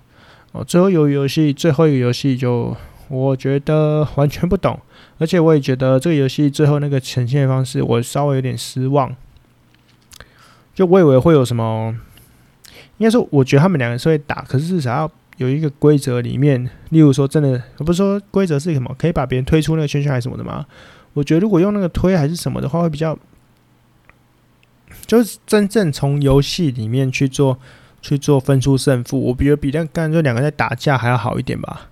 [0.52, 2.76] 哦，最后游游戏，最后一个游戏就
[3.08, 4.80] 我觉得完全不懂，
[5.18, 9.16] 而且我也觉得这个游戏最后那个呈现方式，我稍微有点失望。
[10.74, 11.96] 就我以为会有什么。
[12.98, 20.66] 应该说，我觉得他们两个是会打，可是至少要有一个规则里面，例如说，真的，不是说规则是什么，可以把别人推出那个圈圈还是什么的吗？
[21.14, 23.18] 我觉得如果用那个推还是什么的话，会比较，
[25.06, 27.60] 就是真正从游戏里面去做
[28.02, 31.90] 去做分出胜负，我觉得比那干就两个在打架还要好一点吧。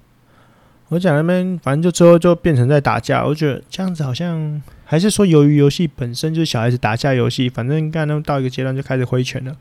[0.90, 9.54] 我讲那边，反正就最后就变成在打架，我觉得这样子好像还是说，由于游戏本身就是小孩子打架游戏，反正刚才那到一个阶段就开始挥拳了。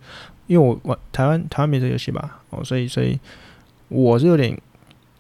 [0.46, 3.18] 因为我玩台湾台湾没这游戏吧，哦，所以所以
[3.88, 4.56] 我是有点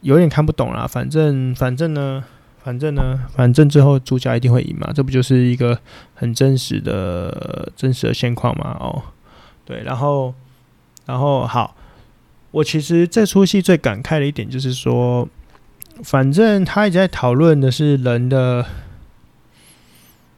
[0.02, 0.86] 有点看不懂啦。
[0.86, 2.22] 反正反正呢，
[2.66, 5.78] 反正呢，反正最后主角一定会赢嘛，这不就是一个
[6.16, 8.76] 很真实的真实的现况嘛？
[8.80, 9.00] 哦，
[9.64, 10.34] 对，然后
[11.04, 11.76] 然后好，
[12.50, 15.28] 我其实这出戏最感慨的一点就是说。
[16.04, 18.66] 反正他一直在讨论的是人的，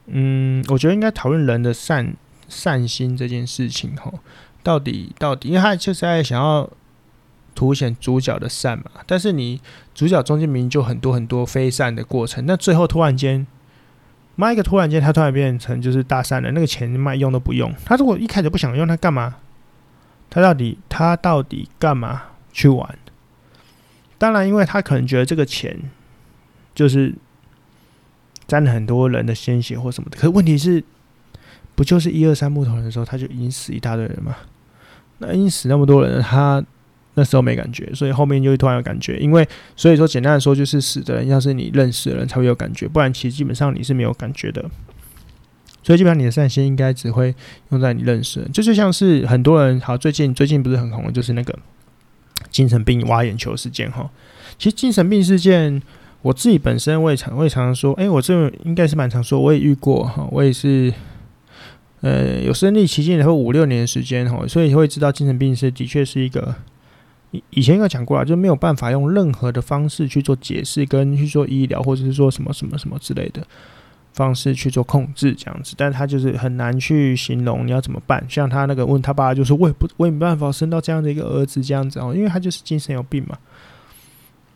[0.07, 2.15] 嗯，我觉得应该讨论人的善
[2.49, 4.13] 善心这件事情哈，
[4.63, 6.71] 到底到底，因为他就是在想要
[7.59, 9.61] 凸显主角的善嘛，但是你
[9.93, 13.45] 主角中间明明就很多很多非善的过程，那最后突然间
[14.37, 17.75] 妈一个突然间他突然变成就是大善人，那个钱妈用都不用。
[17.85, 19.35] 他如果一开始不想用，他干嘛？
[20.31, 22.97] 他到底他到底干嘛去玩？
[24.19, 25.77] 当然，因为他可能觉得这个钱
[26.77, 27.13] 就是
[28.47, 30.17] 沾了很多人的鲜血或什么的。
[30.17, 30.85] 可是问题是，
[31.75, 34.37] 不就是一二三木头人的时候，他就已经死一大堆人嘛？
[35.19, 36.65] 那已经死那么多人，他
[37.19, 39.19] 那时候没感觉，所以后面就会突然有感觉。
[39.19, 44.65] 因为所以说，简单的说，就是死的人要是你认识的人才会有感觉，不然其实基本上你是没有感觉的。
[45.83, 47.35] 所以基本上你的善心应该只会
[47.71, 51.59] 用在你认识的，就就像是很多人，好，最近最近不是很红，就是那个。
[52.53, 54.09] 精神病挖眼球事件哈，
[54.57, 55.83] 其实精神病事件，
[56.23, 60.93] 我自己本身我也常我也常常说，哎、我这应该是蛮常说，我也遇过哈，我也是，
[62.01, 66.55] 呃，有身历其境，然后五六年时间哈，所以会知道精神病是的确是一个，
[67.31, 73.47] 以以前应该讲过了，就没有办法用任何的方式去做解释跟去做医疗或者是说什么什么什么之类的。
[74.15, 78.25] 方式去做控制这样子，但他就是很难去形容你要怎么办。
[78.29, 83.39] 像他那个问他爸，就是我也不我也没办法生到这样的一个儿子这样子哦，因为他就是精神有病嘛。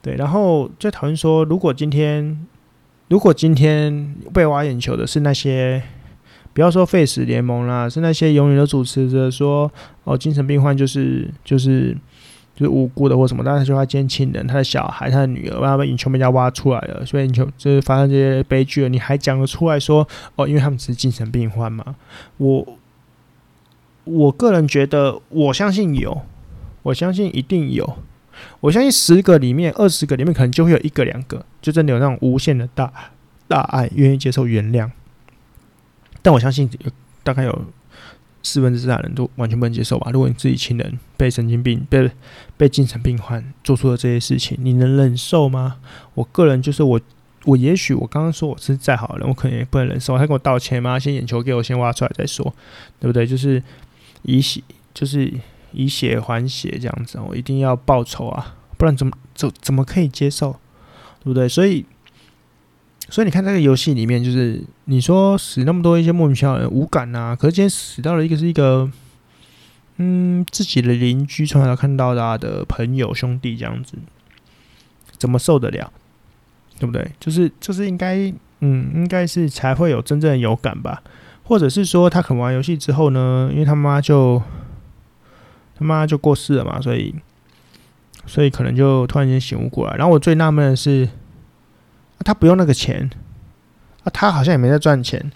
[0.00, 2.44] 对，然后就讨论说，如果今天
[3.06, 5.80] 如果今天被挖眼球的是那些，
[6.52, 9.70] 不要说废死联盟啦，是那些永远都主持着说
[10.02, 11.96] 哦，精神病患就是就是。
[12.54, 18.88] 就是无辜的或什么，但是就他监亲人，他的小孩，他的女儿，把他们眼球被家挖出来了，所以眼球就是发生这些悲剧了。
[18.90, 21.96] 你还讲得出来说哦，因为他们只是精神病患吗？
[22.36, 22.78] 我
[24.04, 26.22] 我个人觉得，我相信有，
[26.82, 27.96] 我相信一定有，
[28.60, 32.92] 我相信十个里面，二十个里面可能就会有一个两个，就真的有那种无限的大
[33.48, 34.90] 大爱，愿意接受原谅。
[36.20, 36.70] 但我相信
[37.22, 37.64] 大概有。
[38.42, 40.10] 四分之三的人都完全不能接受吧？
[40.10, 42.10] 如果你自己亲人被神经病、被
[42.56, 45.76] 被精神病患做出了这些事情，你能忍受吗？
[46.14, 47.00] 我个人就是我，
[47.44, 50.18] 我也许我刚刚说我是再好的人，我可能也不能忍受。
[50.18, 50.98] 他跟我道歉吗？
[50.98, 52.52] 先眼球给我先挖出来再说，
[52.98, 53.26] 对不对？
[53.26, 53.62] 就是
[54.22, 54.60] 以血，
[54.92, 55.32] 就是
[55.72, 58.56] 以血还血这样子，我一定要报仇啊！
[58.76, 60.52] 不然怎么怎怎么可以接受？
[61.20, 61.48] 对不对？
[61.48, 61.86] 所以。
[63.12, 68.90] 所以你看，这个游戏里面，就是你说死那么多一些莫名其妙的人无感啊，可是今天死到了一个是一个，
[69.98, 73.98] 嗯，自己的邻居从小看到大的朋友兄弟这样子，
[75.18, 75.92] 怎么受得了？
[76.78, 77.06] 对不对？
[77.20, 81.02] 就是就是应该，嗯，应该是才会有真正有感吧，
[81.44, 84.42] 或者是说他可能玩游戏之后呢，因为他妈就
[85.78, 87.14] 他妈就过世了嘛，所以
[88.24, 89.96] 所以可能就突然间醒悟过来。
[89.98, 91.06] 然后我最纳闷的是。
[92.22, 93.10] 他不用那个钱
[94.04, 95.30] 啊，他好像也没在赚钱。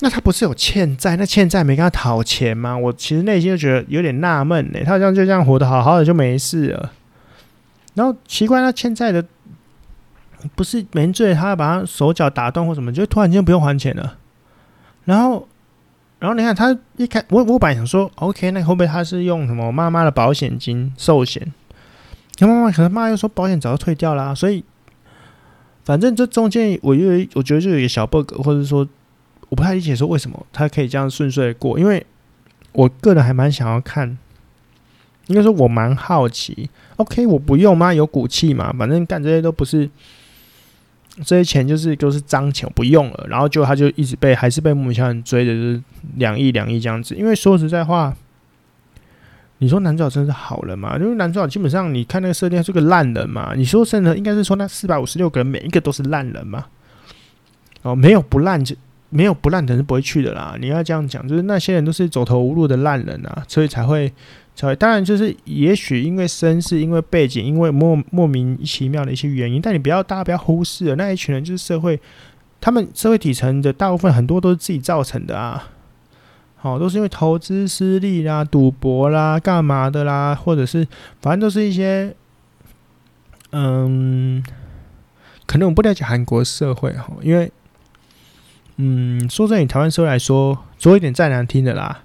[0.00, 1.16] 那他不是有欠债？
[1.16, 2.76] 那欠债没跟他讨钱吗？
[2.76, 4.80] 我其实内心就觉得有点纳闷呢。
[4.84, 6.92] 他好像就这样活得好好的就没事了。
[7.94, 9.24] 然后奇怪，他欠债的
[10.56, 14.18] 不是没罪，他把他手脚打断或什么，就突然间不用还钱了。
[15.04, 15.46] 然后，
[16.18, 21.54] 然后你看他一开，我我本来想说，OK，那会不会他是用什么妈妈的保险金寿险？
[22.36, 24.64] 他妈妈可能妈妈又说保险早就退掉了，所以。
[25.84, 28.88] 反正这中间，我因为我觉得就有一个小 bug，或者说
[29.48, 32.04] 我不太理解说为什么他可以这样顺遂的过，因为
[32.72, 34.16] 我个人还蛮想要看，
[35.26, 36.70] 应该说我蛮好奇。
[36.96, 37.92] OK，我不用吗？
[37.92, 38.74] 有骨气嘛？
[38.78, 39.88] 反正干这些都不是，
[41.24, 43.26] 这些钱就是都是脏钱，我不用了。
[43.28, 45.82] 然后就他就一直被还是被莫名其妙追的，就是
[46.16, 47.14] 两亿两亿这样子。
[47.14, 48.16] 因为说实在话。
[49.58, 50.96] 你说男主角真是好人吗？
[50.98, 53.54] 因为男主角基本上，你看那个设定，是个烂人嘛。
[53.56, 56.66] 你说真的，应该是说那四百五十六个人每一个都是烂人嘛？
[57.82, 58.74] 哦，没有不烂就
[59.10, 60.56] 没有不烂的人是不会去的啦。
[60.60, 64.12] 你要这样讲，就是那些人都是走投无路的烂人啊，所以才会
[64.56, 64.74] 才会。
[64.74, 72.00] 当然，就是也许因为身世、因为背景、因为莫莫名其妙的一些原因，但你不要大家不要忽视了那一群人，就是社会
[72.60, 75.70] 他们社会底层的大部分很多都是自己造成的啊。
[76.64, 80.88] 哦，都是因为投资失利啦、赌博啦、干嘛的啦，或者是
[81.20, 82.16] 反正都是一些，
[83.52, 84.42] 嗯，
[85.44, 87.52] 可能我不了解韩国社会哈，因为，
[88.76, 92.00] 嗯，说在你台湾社会来说，说一点再难听的啦，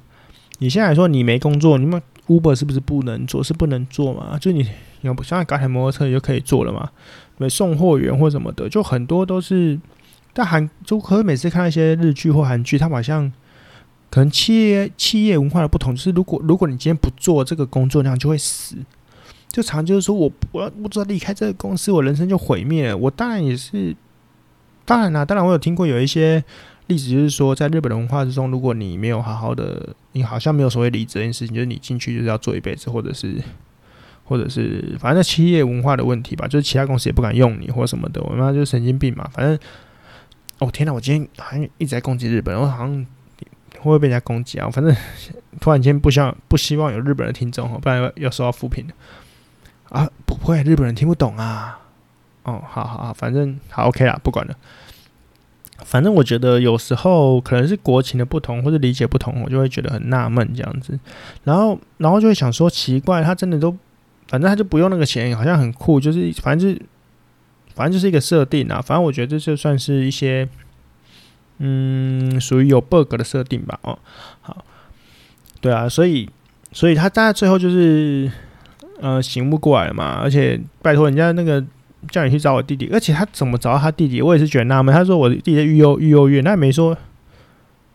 [0.57, 3.41] 你现在来说你没工作，你们 Uber 是不是不能做？
[3.41, 4.37] 是不能做嘛？
[4.37, 4.67] 就你
[4.99, 6.89] 有像搞台摩托车你就可以做了嘛？
[7.37, 9.79] 没，送货员或什么的，就很多都是，
[10.33, 13.31] 但韩就可是每次看一些日剧或韩剧，他们好像。
[14.09, 18.75] 可能企业企业文化的不同，就是如果如果你今天不做这个工作，那样就会死。
[19.47, 22.97] 就常就是说我我不知道离开这个公司，我人生就毁灭了。
[22.97, 23.95] 我当然也是，
[24.85, 26.43] 当然啦，当然我有听过有一些
[26.87, 33.35] 例子，就是说在日本的文化之中，如果你没有好好的，你好像没有所谓离职这件事情，就是你进去就是要做一辈子，或者是
[34.23, 38.21] 或者是反正企业文化的问题吧，就是其他公司也不敢用你或什么的。
[38.21, 39.57] 我妈就是神经病嘛，反正。
[40.59, 43.05] 哦天哪，我今天好像一直在攻击日本，我好像
[43.79, 44.69] 会不会被人家攻击啊？
[44.69, 44.95] 反正
[45.59, 48.93] 突然间不希望不希望有日本的听众哦，不然要收到负评的
[49.89, 50.09] 啊！
[50.25, 51.79] 不会，日本人听不懂啊。
[52.43, 54.55] 哦，好好好，反正好 OK 啦，不管了。
[55.85, 60.99] 反正我觉得有时候可能是国情的不同，或者理解不同，我就会觉得很纳闷这样子。
[61.45, 63.71] 然后，然后就会想说，奇怪，他真的都，
[64.27, 66.85] 反正他就不用那个钱，好像很酷，就是反正就是，
[67.73, 68.81] 反正就是一个设定啊。
[68.81, 70.47] 反正我觉得这就算是一些，
[71.59, 73.79] 嗯，属于有 bug 的设定吧。
[73.83, 73.97] 哦，
[74.41, 74.65] 好，
[75.61, 76.29] 对啊，所以，
[76.73, 78.29] 所以他大概最后就是，
[78.99, 80.19] 呃，醒悟过来了嘛。
[80.21, 81.63] 而且，拜托人家那个。
[82.11, 84.21] 叫你去找我弟弟，而且他怎么找到他弟弟？
[84.21, 84.95] 我也是觉得纳闷。
[84.95, 86.97] 他说我弟弟在育幼育幼院，他也没说，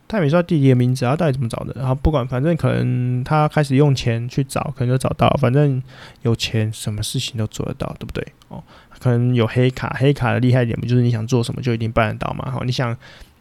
[0.07, 1.72] 他也没说他弟弟的名字，他到底怎么找的？
[1.79, 5.27] 然后不管，反正可能他开始用钱去找，可能就找到。
[5.40, 5.83] 反正
[6.20, 8.22] 有钱，什么事情都做得到，对不对？
[8.48, 8.62] 哦，
[9.00, 12.50] 可能有黑卡，黑卡的厉害一点不就是你想做什么就一定办得到嘛？
[12.50, 12.94] 好，你想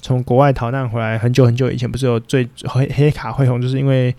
[0.03, 4.15] 从国外逃难回来，很久很久以前不是有最黑黑卡会红，就是因为。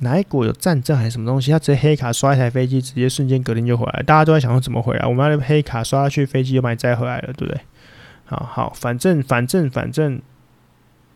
[0.00, 1.52] 哪一国有战争还是什么东西？
[1.52, 4.02] 他直接黑卡刷一台飞机，直接瞬间隔天就回来。
[4.02, 5.06] 大家都在想说怎么回来？
[5.06, 7.60] 我们要黑卡刷下去，飞机又把你载回来了，对不对？
[8.24, 10.20] 好好，反正反正反正，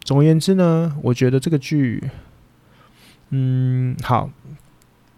[0.05, 2.01] 总而言之呢，我觉得这个剧，
[3.31, 4.31] 嗯，好，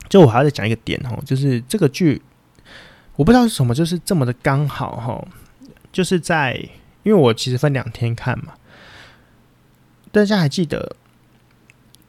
[0.08, 2.22] 就我还要再讲一个点哦，就是这个剧，
[3.16, 5.28] 我不知道是什么，就是这么的刚好哈，
[5.92, 6.58] 就是在
[7.08, 8.52] 因为我其实分两天看嘛，
[10.12, 10.94] 大家还记得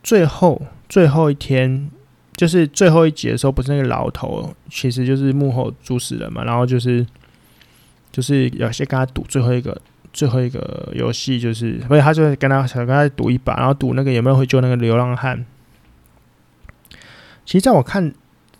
[0.04, 0.62] 最后。
[0.90, 1.88] 最后一天，
[2.36, 6.44] 就是最后一集的时候，不是那个老头，其实就是幕后主使人嘛。
[6.44, 7.06] 然后就是，
[8.12, 9.80] 就是有些跟他赌最后一个
[10.12, 15.46] 最后一个游戏，就是所以他就跟他想跟他赌一把，然后赌那个有没有会救那个流浪汉。
[17.46, 18.12] 其实，在我看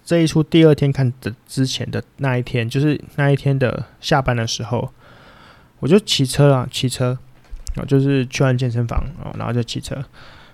[0.06, 4.94] 这一出第二天看的之前的那一天，就是那一天的下班的时候，
[5.80, 7.18] 我就骑车啊，骑车，
[7.76, 9.04] 啊就是去完健身房，
[9.38, 9.96] 然后就骑车。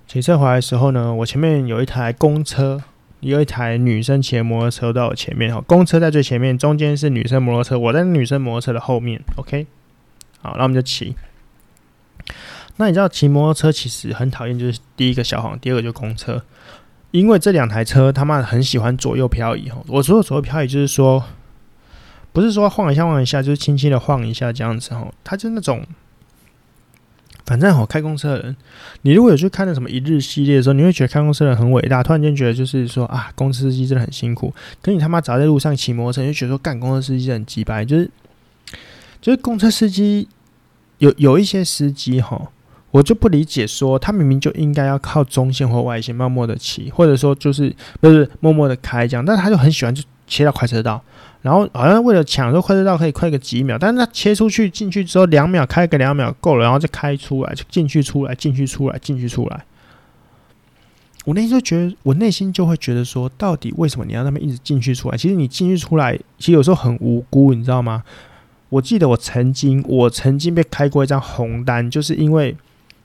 [0.07, 2.81] 骑车回来的时候呢，我前面有一台公车，
[3.21, 9.65] 有一台女生骑的摩托车到我前面哈，公车在最前面，中间是女生摩托车，我在女生摩托车的后面，OK，
[10.41, 11.15] 好，那我们就骑。
[12.77, 16.43] 那你知道骑摩托车其实很讨厌，就是第一个小黄，第二个就公车，
[17.11, 19.81] 因为这两台车他妈很喜欢左右漂移哈。
[19.87, 21.23] 我说的左右漂移就是说，
[22.35, 25.85] 不是说晃一下晃一下，就是轻轻的晃一下这样子哈，它就那种。
[27.45, 28.55] 反正好开公车的人，
[29.03, 32.01] 你如果有去看那什么一日系列的时候，你会觉得开公车的人很伟大。
[32.01, 34.51] 突然间觉得就是说啊，公车司机真的很辛苦。
[34.81, 37.85] 可你他妈砸在路上骑摩托车，你就觉得说干公车司机很鸡掰。
[37.85, 38.09] 就是
[39.21, 40.27] 就是公车司机
[40.97, 42.49] 有有一些司机哈，
[42.89, 47.71] 我就不理解说他明明就应该要靠中线或外线默默的骑，或者说就是
[48.01, 50.99] 不是默默的开这样，但他就很喜欢就切到快车道。
[51.45, 59.63] 然后好像为了抢说快车道可以快个几秒，但是他切出去进去之后两秒开个两秒够了，然后再开出来就进去出来进去出来进去出来。
[61.23, 65.15] 我内心就觉得，我内心就会觉得说，到底为什么你要那么一直进去出来？
[65.15, 68.03] 其实你进去出来，其实有时候很无辜，你知道吗？
[68.69, 72.57] 我记得我曾经我曾经被开过一张红单，就是因为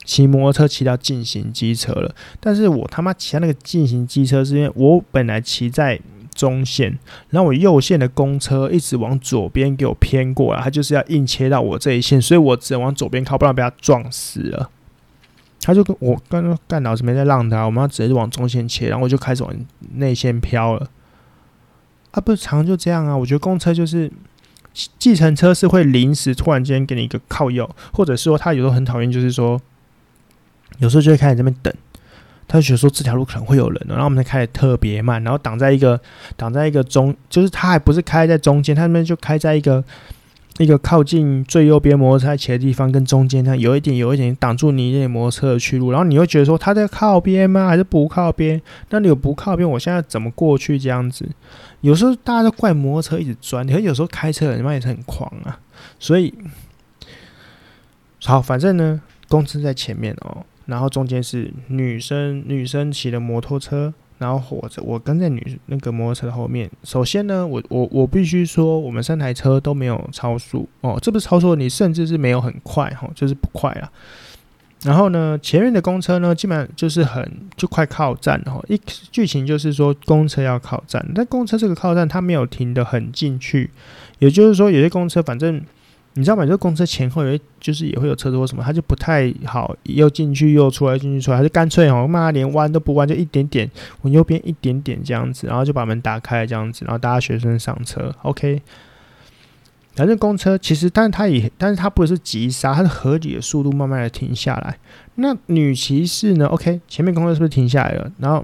[0.02, 6.00] 骑摩托车骑到禁行机车了，但是我他妈骑那个禁行机车是因为我本来骑在。
[6.40, 6.98] 中线，
[7.28, 14.70] 然后我右线的公车一直往左边给我偏过来，他就是要硬切到我这一线，所以我只能往左边靠，不然被他撞死了。
[15.60, 19.54] 他就跟我刚刚干老师没在让他，我们要直接往中线切，然后我就开始往
[19.96, 20.88] 内线飘了。
[22.12, 23.14] 啊，不是常就这样啊？
[23.14, 24.10] 我觉得公车就是
[24.98, 29.60] 计程车是会临时突然间给你一个靠右，或者是说他有时候很讨厌，就是说
[30.78, 31.74] 有时候就会开始这边等。
[32.52, 36.00] 他就觉得说这条路可能会有人，然后我们才开得特别慢，然后挡在一个
[36.36, 39.84] 挡在一个中，就是他还不是开在中间，他那边就开在一个
[40.58, 47.68] 一个靠近最右边摩托车骑的地方，跟中间它有一点有一点挡住你那摩托车的去路，然后你会觉得说他在靠边吗？
[47.68, 48.60] 还是不靠边？
[48.88, 49.70] 那你有不靠边？
[49.70, 50.76] 我现在怎么过去？
[50.76, 51.24] 这样子，
[51.82, 55.56] 有时候大家都怪摩托车一直钻，可有时候开车人嘛也是很狂啊，
[56.00, 56.34] 所以
[58.24, 60.44] 好，反正呢，公司在前面哦。
[60.70, 66.70] 然后中间是女生，女生骑的摩托车，然后我我跟在女那个摩托车后面。
[66.84, 73.90] 首先呢，我我我必须说，我们三台车都没有超速哦，这不是超速，你甚至是没有很快哈，就是不快啊。
[74.84, 78.62] 然后呢，前面的公车呢，基本上就是很就快靠站哈。
[78.68, 83.68] 一剧情就是说公车要靠站，但公车这个靠站它没有停得很进去，
[84.20, 85.60] 也就是说有些公车反正。
[86.14, 86.44] 你知道吗？
[86.44, 93.70] 这个公车前后有，就是也会有车子或什么，它就不太好，又进去又出来，进去出来，还是干脆哦，妈连弯都不弯，就一点点
[94.02, 98.60] 往右边一点点这样子，然后就把门打开这样子，然后大家学生上车，OK。
[99.96, 104.78] 反正公车其实，但是它也，但是它不是急刹，它是合理的速度慢慢的停下来。
[105.16, 108.10] 那女骑士呢？OK，前面公车是不是停下来了？
[108.18, 108.42] 然后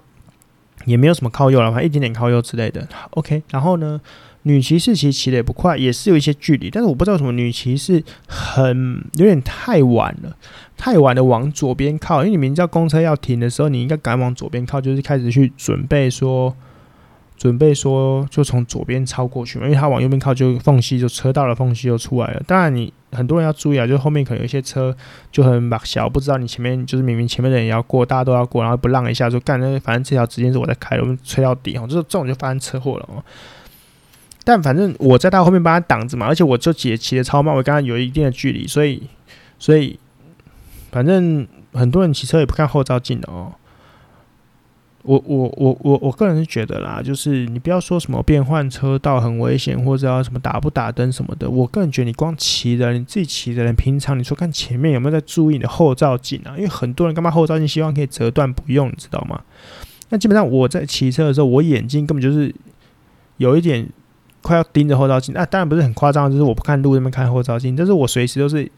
[0.84, 2.86] 也没有什么靠右了，反正一点点靠右之类的。
[3.10, 3.98] OK，然后呢，
[4.46, 10.36] 女骑士其实骑的也不快，也是有一些距离，但是我不知道为什么女骑士很有点太晚了，
[10.76, 16.54] 太晚的往左边靠，因为你明知道公车要停的时候，你应该赶往左边靠，就是开始去准备说。
[17.38, 22.42] 准备说就从左边超过去嘛，因为他往右边靠，就缝隙就车道的缝隙就出来了。
[22.46, 24.96] 当然，你很多人要注意啊，就后面可能有一些车
[25.30, 33.22] 就很小，不知道你前面就是明明前面的人也要过，大家都要过，然后不让一下就干，那反正这条直线是我在开，我们吹到底哦，就是这种就发生车祸了哦。
[34.46, 39.02] 但反正我在他后面帮他挡着嘛，而且我就骑骑的超慢，我刚刚有一定的距离，所以
[39.58, 39.98] 所以
[40.92, 43.52] 反正很多人骑车也不看后照镜的哦。
[45.02, 51.50] 我我我我我个人是觉得啦，就是你不要说什么变换车道很危险，或者要什么打不打灯什么的。
[51.50, 56.54] 我个人觉得你光骑的，你自己骑的人，平常你说看前面有没有在注意你的后照镜啊？
[56.56, 59.40] 因为很多人干嘛后照镜希望可以折断不用，你知道吗？
[60.08, 62.52] 那基本上我在骑车的时候，我眼睛根本就是
[63.38, 63.88] 有一点
[64.46, 65.34] 快要盯着后照镜。
[65.34, 68.70] 那当然不是很夸张，就是我不看路那边看后照镜，但是我随时都是。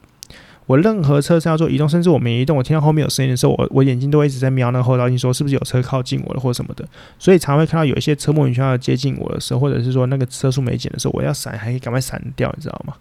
[0.66, 6.86] 我任何车是要做移动，甚至我没移动，我听到后面有声音的时候，我我眼睛都会一直在瞄那个后照镜，说是不是有车靠近我了或什么的。
[7.18, 12.92] 所以常会看到有一些车莫名其妙接近我的时候，或者是说那个车速没减的时候，我要闪还可以赶快闪掉，你知道吗？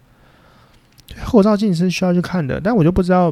[1.24, 3.30] 后照镜是需要去看的，但我就不知道，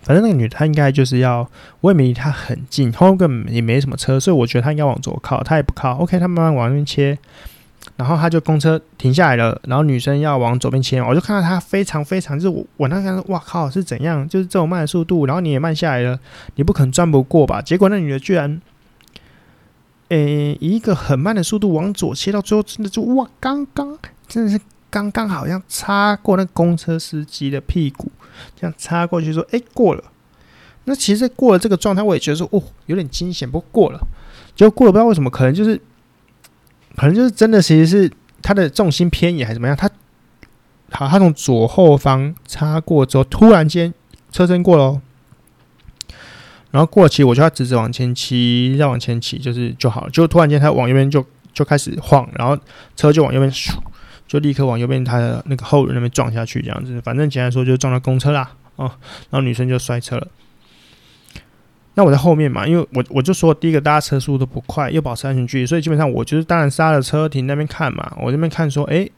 [0.00, 1.46] 反正那个女的她应该就是要，
[1.82, 5.98] 我也没离她很近，后面根本也没什么车，所以我觉得她应该往左靠，她也不靠。
[5.98, 7.18] OK，她慢慢往那边切。
[8.00, 16.18] 然后他就公车停下来了，然后女生要往左边切，我就看到他非常非常，就是我我那个哇靠是怎样，就是这种慢的速度，然后你也慢下来了，
[16.54, 17.60] 你不可能转不过吧？
[17.60, 18.58] 结果那女的居然，
[20.08, 28.10] 诶，以一个很慢的速度往左切，到最后真的就哇，刚刚真的是刚刚好像擦过那公车司机的屁股，
[28.58, 30.02] 这样擦过去说，诶，过了。
[30.84, 34.00] 那其实过了这个状态，我也觉得说，哦，有点惊险，不过过了，
[34.56, 35.78] 结果过了，不知道为什么，可能就是。
[36.96, 38.10] 可能就是真的，其实是
[38.42, 39.76] 他的重心偏移还是怎么样？
[39.76, 39.88] 他
[40.92, 43.94] 好，他从左后方擦过之后，突然间
[44.32, 45.00] 车身过了，
[46.72, 50.10] 然后过了，其实我就要直直往前骑，再往前骑，就是就好了。
[50.10, 52.58] 就突然间他往右边就就开始晃，然后
[52.96, 53.52] 车就往右边，
[54.26, 57.00] 就立刻往右边他的那个后轮那边撞下去，这样子。
[57.02, 58.90] 反正简单说，就撞到公车啦，哦，
[59.30, 60.26] 然后女生就摔车了。
[62.00, 68.16] 那我在后面嘛，因为我我就说第一个大家车速都不快，又保持安全距离，所以基本上我就是当然刹了车停那边看嘛。
[68.22, 69.12] 我这边看说，诶、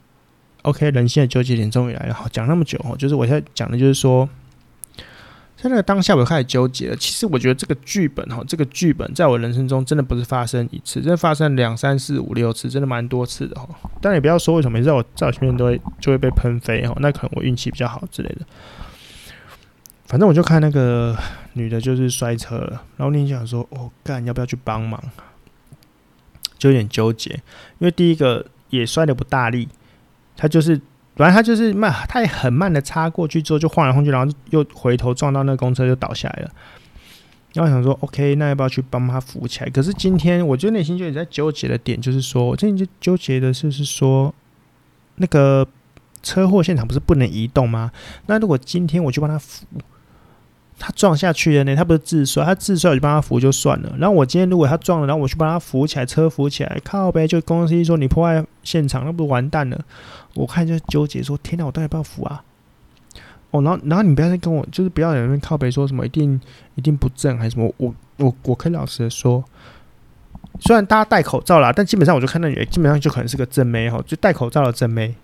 [0.63, 2.15] OK，人性的纠结点终于来了。
[2.15, 4.29] 好，讲那么久哦，就是我现在讲的就是说，
[5.57, 6.97] 在那个当下我开始纠结了。
[6.97, 13.69] 其实我觉得这个剧本哈，这个剧本在我人生中真的不是发生一次，真的发生两三四五六次，真的蛮多次的哈。
[14.01, 18.41] 但也不要说为什么每次在我在我前面都会就会被喷飞哈，那可能我运气比较好之类的。
[20.13, 21.17] 反正我就看那个
[21.55, 22.83] 女的，就是摔车了。
[22.99, 25.03] 然后你想说，哦，干，要不要去帮忙？
[26.59, 27.31] 就有点纠结，
[27.79, 29.67] 因为第一个也摔得不大力，
[30.37, 30.79] 他就是，
[31.17, 36.51] 反正他就是慢，他也很慢的擦过去之后就晃来晃去，然后又回头撞到那个公车就倒下来了。
[37.55, 39.71] 然后想说，OK，那要不要去帮他扶起来？
[39.71, 44.35] 可是今天我就内心就也在纠结的点，就是说我最近就纠结的就是说，
[45.17, 45.67] 那个
[46.23, 47.91] 车祸现场不是不能移动吗？
[48.27, 49.65] 那如果今天我去帮他扶？
[50.79, 53.95] 他撞下去了呢，他不是自摔，他自摔我就帮他扶就算了。
[53.99, 59.81] 然后我今天如果他撞了，然后我去帮他扶起来，车扶起来，靠呗就公司说你破坏现场，那不是完蛋了？
[60.35, 62.43] 我看就纠结说，天哪，我到底要不要扶啊？
[63.51, 66.41] 哦，然后然后你不要再跟我，就是不要在那边靠北说什么一定
[66.75, 67.73] 一定不正还是什么？
[67.77, 69.45] 我我我可以老实的说，
[70.59, 75.15] 虽然大家戴口罩啦，但基本上我就看到你，基本上就可能是个正妹哈，就戴口罩的正妹。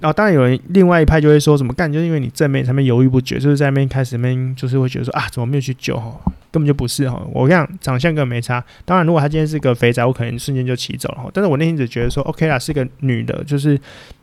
[0.00, 6.18] 然后当然有人另外一派就会说什么干，就是因为你正面上面犹豫不决，就是在那边开始那边就是会觉得说啊，怎么没有去救哈，
[6.50, 7.22] 根本就不是哈。
[7.32, 8.64] 我跟你讲，长相根本没差。
[8.86, 11.30] 当然，如果他今天是个肥宅，我可能瞬间就骑走了哈。
[11.34, 13.76] 但是我内心只觉得说，OK 啦，是个女的，就是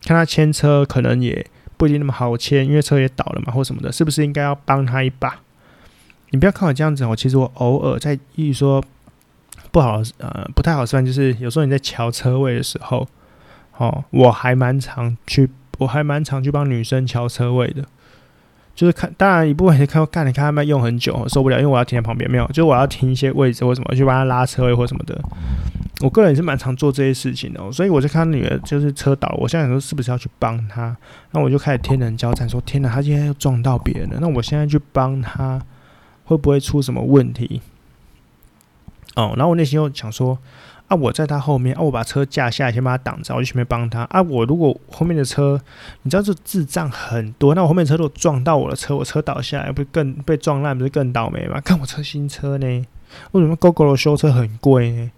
[0.04, 1.46] 看他牵车可能也
[1.78, 5.40] 不一定那么好牵，因为车也倒了嘛，或什么的，是不是应该要帮他一把？
[6.32, 8.84] 你不要看我这样子，我其实我偶尔在，意说
[9.72, 13.08] 不好呃不太好算，就是有时候你在乔车位的时候，
[13.78, 15.48] 哦，我还蛮常去。
[15.78, 17.84] 我还蛮常去帮女生敲车位的，
[18.74, 25.22] 就是看，当然一部分是看干，你看他们用很久受不了，因为我要停在旁边，没有，就我要停一些位置或什么，去帮他拉车位或什么的。
[26.02, 30.96] 我个人也是蛮常做这些事情的，所以我就看女儿就是车倒，我现在说是不是要去帮她？
[31.32, 35.62] 那我就开始天人交战，说天哪，她今天又撞到别人了，那我现在去帮她
[36.26, 37.62] 会不会出什么问题？
[39.16, 40.38] 哦，然后我内心又想说。
[40.88, 44.22] 啊，我在他后面啊，我把车架下来，先把他挡着，我就前面帮他啊。
[44.22, 45.60] 我如果后面的车，
[46.04, 51.60] 你知道这智障很多，那我后面车如果撞到我的车，我车倒下来，不是更被撞烂，不是更倒霉吗？
[51.66, 52.66] 看我车新车呢，
[53.32, 55.12] 为什么 GOGO 修车很贵呢？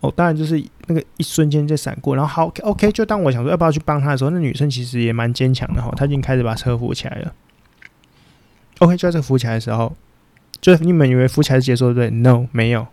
[0.00, 7.32] 哦，当然就是那个一瞬间就闪过，然后好 OK，就当我想说要不要去帮他的时候，那女生其实也蛮坚强的哈，她已经开始把车扶起来了。
[8.80, 9.96] OK，就在这扶起来的时候，
[10.60, 12.86] 就你们以为扶起来是结束对不对？No，没有。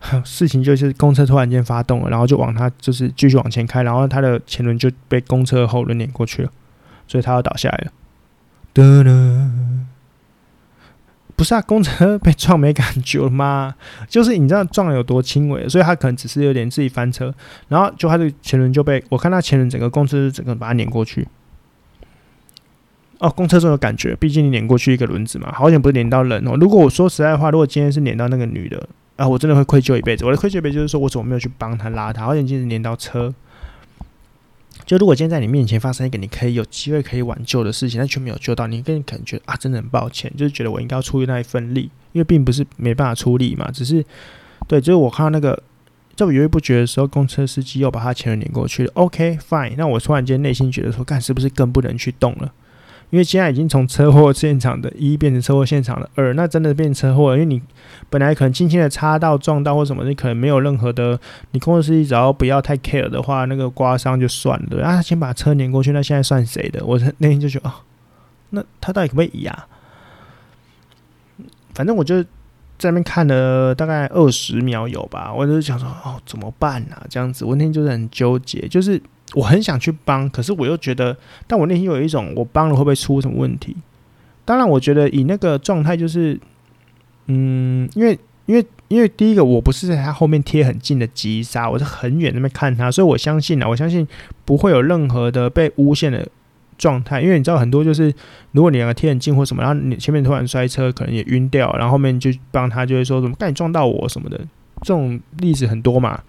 [0.24, 6.50] 事情就是公车突然间发动了，然后就往他就是继续往前开，然后他的前轮就被公车的后轮碾过去了，
[7.06, 7.92] 所以他要倒下来了。
[11.36, 13.74] 不是啊，公车被撞没感觉了吗？
[14.08, 17.34] 就是你知道撞了有多轻微，所以他可能只是有点自己翻车，
[17.68, 21.26] 然后就他的前轮就被我看他前轮整个公车整个把它碾过去。
[23.20, 26.56] 哦，公车中有感觉，毕竟你碾过去一个轮子嘛，好险不是碾到人哦。
[26.60, 28.88] 如果我说实在话，如果今天是碾到那个女的。
[29.16, 29.28] 啊！
[29.28, 30.24] 我真的会愧疚一辈子。
[30.24, 32.24] 我的愧疚一辈子就是说，我怎么没有去帮他拉他？
[32.24, 33.34] 好像就是碾到车。
[34.86, 44.02] 就如果今天在你面前发生一个你可以有机会可以挽救的事情，但却没有救到你，更可能觉得啊，真的很抱歉，就是觉得我应该要出那一份力，因为并不是没办法出力嘛，只是
[44.66, 45.62] 对，就是我看到那个
[46.16, 48.92] 在我犹豫不决的时候，公车司机又把他前轮碾过去了。
[48.94, 49.74] OK，fine。
[49.76, 52.50] 那我突然间内心觉得说，干是不是更不能去动了？
[53.10, 57.36] 因为现在已经从车祸现场的一变成车祸现场的二，那真的变车祸了。
[57.36, 57.60] 因为你
[58.08, 61.18] 本来可能轻轻的擦到、撞到或什么，你可能没有任何的。
[61.50, 64.66] 你工作司机只要不要太 care 的话，那个刮伤就算了。
[64.70, 66.84] 对啊，先把车碾过去，那现在算谁的？
[66.84, 67.72] 我那天就觉得，哦，
[68.50, 69.66] 那他到底可不可以移啊？
[71.74, 72.22] 反正我就
[72.78, 77.02] 在那边看了大概二十秒有吧，我就想说，哦，怎么办啊？
[77.10, 79.02] 这样子，我那天就是很纠结，就是。
[79.34, 81.16] 我很想去帮，可是我又觉得，
[81.46, 83.76] 但我内心有一种，我帮了会不会出什么问题？
[84.44, 86.36] 当然，我觉得以那个状态，就是，
[87.26, 94.04] 嗯，因为因为因为第一个，我不是在他后面贴很近的急刹，我是很远那边看他，所以我相信啊，我相信
[94.44, 96.26] 不会有任何的被诬陷的
[96.76, 97.20] 状态。
[97.20, 98.12] 因为你知道很多就是，
[98.50, 104.36] 如果你两个贴很近或什么，然后你前面突然摔车，可能也晕掉，然后后面就帮他，就会说什么，干你撞到我什么的，
[104.82, 106.20] 这种例子很多嘛。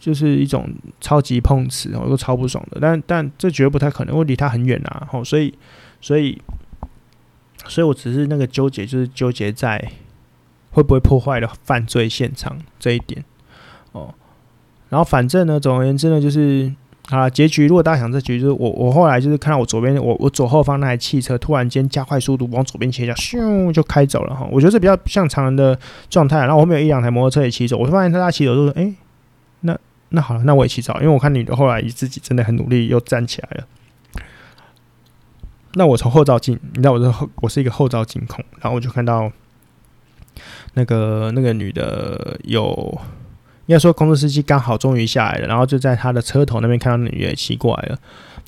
[0.00, 0.66] 就是一种
[0.98, 5.54] 超级碰瓷哦，又超不爽的，但但这绝对不太可能，我离他很远啊，吼，所以
[6.00, 6.40] 所以
[7.66, 9.92] 所以我只是那个纠结，就是纠结在
[10.70, 13.22] 会不会破坏了犯罪现场这一点
[13.92, 14.14] 哦。
[14.88, 16.72] 然后反正呢，总而言之呢，就是
[17.10, 24.48] 啊，结局如果大家想这结局，就是我我后来就是看到我左边我我左后方那台汽车突然间加快速度往左边切一下，咻就开走了哈。
[24.50, 25.78] 我觉得这比较像常人的
[26.08, 26.38] 状态。
[26.38, 28.92] 然后后面有一两台摩托车也骑走，我就发现他他骑走就是，哎，
[30.10, 33.66] 那好了，那我也起早，因为我看女的后来自己真的很努力，又站起来了。
[35.74, 39.30] 那我从后照镜，你知道我是后，我是一个后照镜控，然后我就看到
[40.74, 43.00] 那个那个女的有，
[43.66, 47.98] 应该说公车司机刚好终于下来了，然后就在他的车头那边看到女的骑过来了。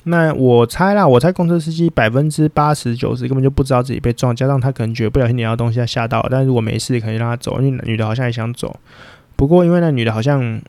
[0.03, 6.27] 那我猜啦，我猜公车司机百分之八十九十根本就不知道自己被撞，加上他可能觉得不小心碾到东西，他吓到了。
[6.29, 8.77] 但如果没事，可以让他走，因为女的好像也想走。
[9.37, 10.61] 不过因为那女的好像。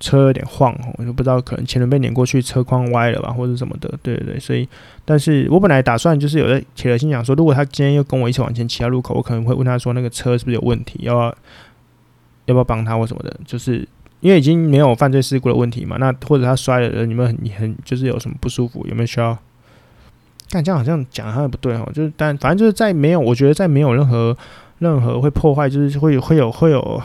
[0.00, 3.92] 车有点晃，我就不知道可能前轮被碾过去，车框歪了吧，或者什么的。
[4.02, 4.68] 对对对，所以，
[5.04, 11.26] 但是我本来打算就是有在铁了心想说，如果他今天又跟我一起往前骑到路口，我可能会问他说，那个车是不是有问题，要
[12.46, 13.36] 要不要帮他或什么的。
[13.44, 13.86] 就是
[14.20, 19.36] 因为已经没有犯罪事故的问题嘛，那或者他摔了，你们很很就是有什么不舒服，有没有需要？
[20.50, 24.36] 但这样好像讲好像不对哦，就是但反正就是在没有，我觉得在没有任何
[24.78, 27.02] 任何会破坏，就是会会有会有。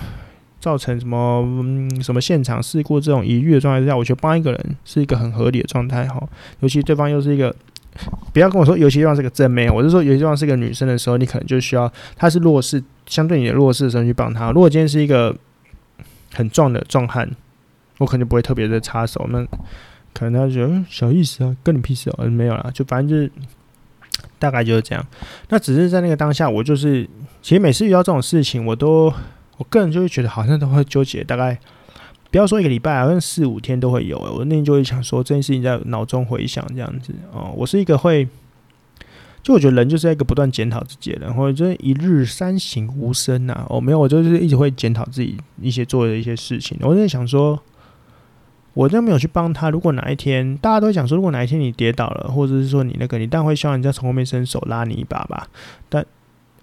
[0.64, 6.26] 造成什么、嗯、什么现场事故这种疑虑的状态之下，我觉得帮一个人是一个很合理的状态哈。
[6.62, 7.54] 尤其对方又是一个，
[8.32, 14.52] 不要跟我说，尤其对方是个正妹，我是说，尤其对方是个女生的时候，你可能就需要她是弱势，相对你的弱势的时候去帮她。
[14.52, 15.36] 如果今天是一个
[16.34, 17.30] 很壮的壮汉，
[17.98, 19.28] 我可能就不会特别的插手。
[19.32, 19.46] 那
[20.14, 23.30] 可能他觉得、小意思啊，跟你屁事哦，没有啦，就反正就是
[24.40, 25.06] 大概就是这样。
[25.50, 27.06] 那只是在那个当下，我就是
[27.42, 29.14] 其实每次遇到这种事情，我都。
[29.58, 31.58] 我个人就会觉得好像都会纠结，大概
[32.32, 34.18] 不要说一个礼拜，好像四五天都会有。
[34.18, 37.54] 我那天就会想说这件事情在脑中回想这样子哦。
[37.56, 38.28] 我是一个会，
[39.44, 43.64] 就我觉得人就是一个不断检讨自己的人，或者就是一日三省吾身呐。
[43.70, 46.76] 哦，没有，我就是一直会检讨自己一些做的一些事情。
[46.82, 47.62] 我在想说，
[48.74, 49.70] 我真的没有去帮他。
[49.70, 55.48] 如果哪一天大家都想说，如果哪一天你跌倒了，或者是说你那个，你当然会希望人家从后面伸手拉你一把吧，
[55.88, 56.04] 但。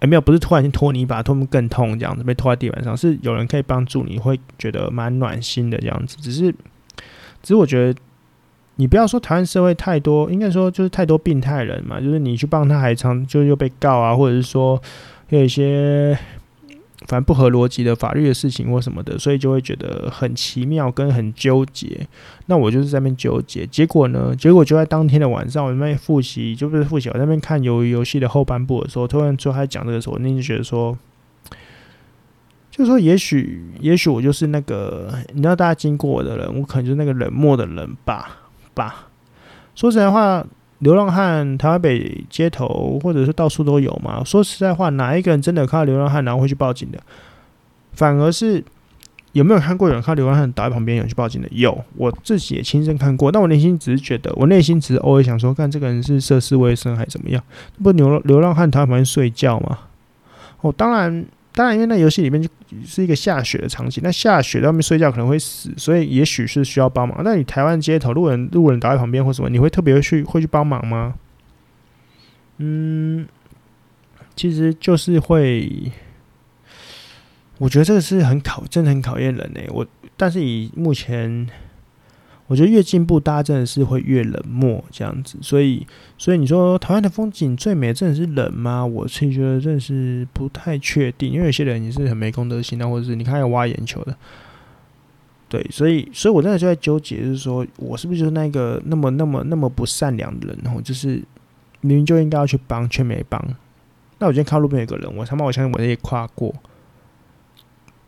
[0.00, 6.16] 哎，没有，不是突然间拖你一把，拖更痛这样子，被拖在地板上，是有人可以帮助你，会觉得蛮暖心的这样子。
[6.20, 6.50] 只是，
[7.42, 8.00] 只是我觉得，
[8.76, 14.80] 你不要说台湾社会太多，应该说就是太多病态人嘛，就是你去帮他还常就又被告啊，或者是说
[15.28, 16.18] 有一些
[17.06, 22.06] 反正不合逻辑的法律的事情或什么的，所以就会觉得很奇妙跟很纠结。
[22.46, 24.34] 那我就是在那边纠结，结果呢？
[24.36, 30.96] 结果就在当天的晚上，我那边复习，就不是复习，我在那边看鱿鱼游戏的后半部的时候，突然就他讲这个时候，我那就觉得说，
[32.70, 38.40] 就说也许，也许我就是那个你知道大家经过我的人，我可能就是那个冷漠的人吧
[38.74, 39.08] 吧。
[39.74, 40.46] 说实在话。
[40.80, 44.22] 流浪汉，台北街头或者是到处都有嘛。
[44.24, 46.98] 说实在话，哪一个人真的看到流浪汉然后会去报警的？
[47.92, 48.62] 反而是
[49.32, 51.48] 有没有看过有人看流浪汉倒在旁边有人去报警的？
[51.52, 53.30] 有，我自己也亲身看过。
[53.30, 57.42] 但我内心只是觉得，我内心只是偶尔想说，看这个人是涉世未深还是怎么样？
[57.82, 59.78] 不流流浪汉躺在旁边睡觉吗？
[60.60, 61.24] 哦，当然。
[61.52, 62.48] 当然，因为那游戏里面
[62.84, 67.20] 是一个下雪的场景，那下雪在外面睡觉可能会死，所以也许是需要帮忙。
[67.24, 71.14] 那你台湾街头路人路人倒在旁边或什么，你会特别去会去帮忙吗？
[72.58, 73.26] 嗯，
[74.36, 75.92] 其实就是会，
[77.58, 79.60] 我觉得这个是很考，真的很考验人呢。
[79.70, 79.86] 我
[80.16, 81.48] 但是以目前。
[82.50, 85.86] 我觉得越进步，大家真的是会越冷漠这样子，所以，
[86.18, 88.84] 所以你说台湾的风景最美，真的是冷吗？
[88.84, 94.16] 我其实觉得真的是不太确定，因为有些人也是很没公德心的，或者是你看要挖眼球的，
[95.48, 100.58] 对，所以，所以我真的就在纠结，就是说我是不是就是那个那么那么那么不善良的人？
[100.64, 101.22] 然后就是
[101.82, 103.40] 明明就应该要去帮，却没帮。
[104.18, 106.52] 那我今天看路边有个人，我他妈我相信我也跨过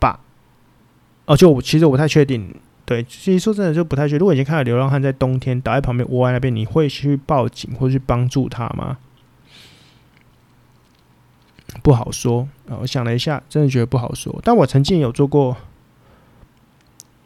[0.01, 0.19] 吧？
[1.27, 2.53] 哦，就我其实我不太确定。
[2.93, 4.19] 对，其实说真的就不太确定。
[4.19, 8.99] 如果已经看到流浪汉在冬天倒在旁边窝在那边，你会去报警或去帮助他吗？
[11.83, 12.77] 不好说啊！
[12.83, 14.39] 我想了一下，真的觉得不好说。
[14.45, 15.57] 但我曾经有做过，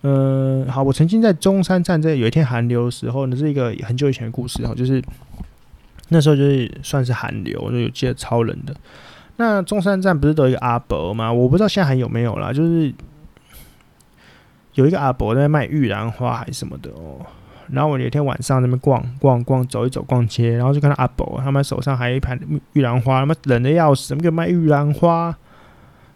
[0.03, 5.03] 嗯、好，我曾经在中山站在有一天寒流的时候，那是一个很久以前的故事哈，就是
[6.11, 8.73] 那时候就是算是寒流，就有记得超冷的。
[9.39, 11.33] 那中山站不是都有一个阿伯吗？
[11.33, 12.95] 我不知道现在还有没有啦，就是。
[14.77, 17.25] 有一个阿伯在卖玉兰花还是什么的哦，
[17.71, 22.39] 然后我有一天晚上在那边逛逛逛，走一走逛街，然后就看到阿伯他们手上还有一盘
[22.75, 25.35] 玉兰花，他妈冷的要死，怎么给卖玉兰花？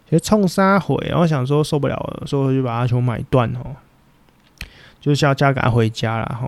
[0.05, 3.75] 直接冲三回，然后想说受不了了，所以就把它全部买断哦，
[4.99, 6.47] 就是要加赶回家了哈，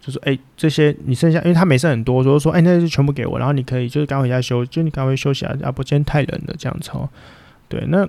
[0.00, 7.08] 就说哎、这些你剩下，因为他没剩很多，所以说哎、欸、那就全部给我，然后你可以就是赶回家休，就你赶回休息啊，阿伯今天太冷了这样子哦，
[7.68, 8.08] 对那。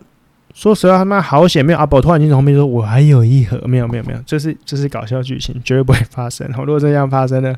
[0.53, 6.45] 说实话，他妈好险，没有阿宝突然间从后面说：“我还有一盒。”没有，没有，没有，这是这是搞笑剧情，绝对不会发生。
[6.57, 7.55] 如果这样发生呢，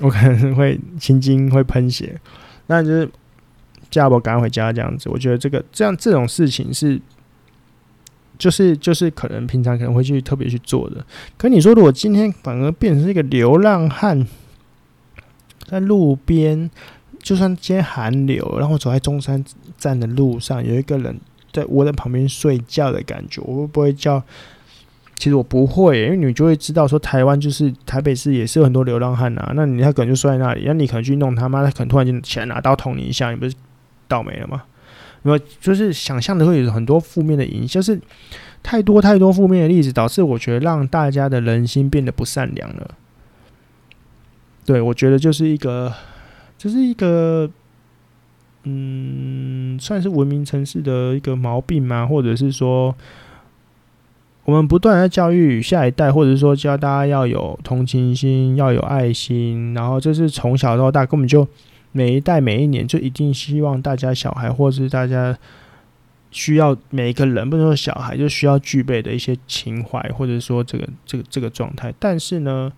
[0.00, 2.18] 我可能会心惊，会喷血。
[2.68, 3.10] 那就是
[3.90, 5.10] 叫阿宝赶回家这样子。
[5.10, 6.98] 我觉得这个这样这种事情是，
[8.38, 11.04] 就是就是可能平常可能会去特别去做的。
[11.36, 14.26] 可你说，如果今天反而变成一个流浪汉，
[15.68, 16.70] 在路边，
[17.20, 19.44] 就算今天寒流，然后走在中山
[19.76, 21.20] 站的路上，有一个人。
[21.52, 24.22] 在窝在旁边睡觉的感觉，我会不会叫？
[25.16, 29.50] 其实我不会，因为你就会知道说，台湾就是台北市也是有很多流浪汉啊。
[29.56, 33.56] 那你他可能就睡在那里，那你可能去弄他妈，他可能突然间起来拿刀捅你一下，你不是
[34.06, 34.62] 倒霉了吗？
[35.24, 38.00] 因为就是想象的会有很多负面的影响，就是
[38.62, 42.94] 太多太多负面的例子，导致我觉得让大家的人心变得不善良了。
[44.64, 45.92] 对，我觉得就是一个，
[46.56, 47.50] 就是一个。
[48.64, 52.06] 嗯，算是文明城市的一个毛病吗？
[52.06, 52.94] 或者是说，
[54.44, 61.46] 我们不断在教育下一代，或者说教大家要有同情心，要有爱心，然后这是从小到大根本就
[61.92, 65.38] 每一代每一年就一定希望大家小孩，或者是大家
[66.30, 71.94] 需要每一个人，不能说小孩就需要具备的一些情怀，或者说这个这个这个状态。
[71.98, 72.70] 但是呢，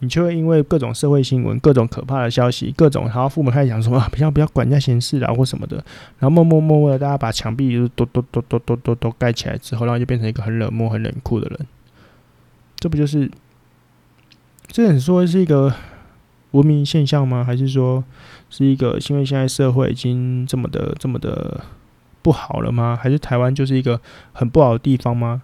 [0.00, 5.76] 你就会因为各种社会新闻、各种可怕的消息、各种，然后父母开始讲什么不要不要管人家闲事啊或什么的，
[6.18, 11.66] 然后默默默默的大家把墙壁都都都都都都都盖起来之后，然后就变成一个很冷漠、很冷酷的人。
[12.76, 13.30] 这不就是
[14.68, 14.90] 这？
[14.90, 15.74] 你说是一个
[16.52, 17.44] 文明现象吗？
[17.44, 18.02] 还是说
[18.48, 21.60] 是一个因为现在社会已经这么的这么的
[22.22, 22.98] 不好了吗？
[22.98, 24.00] 还是台湾就是一个
[24.32, 25.42] 很不好的地方吗？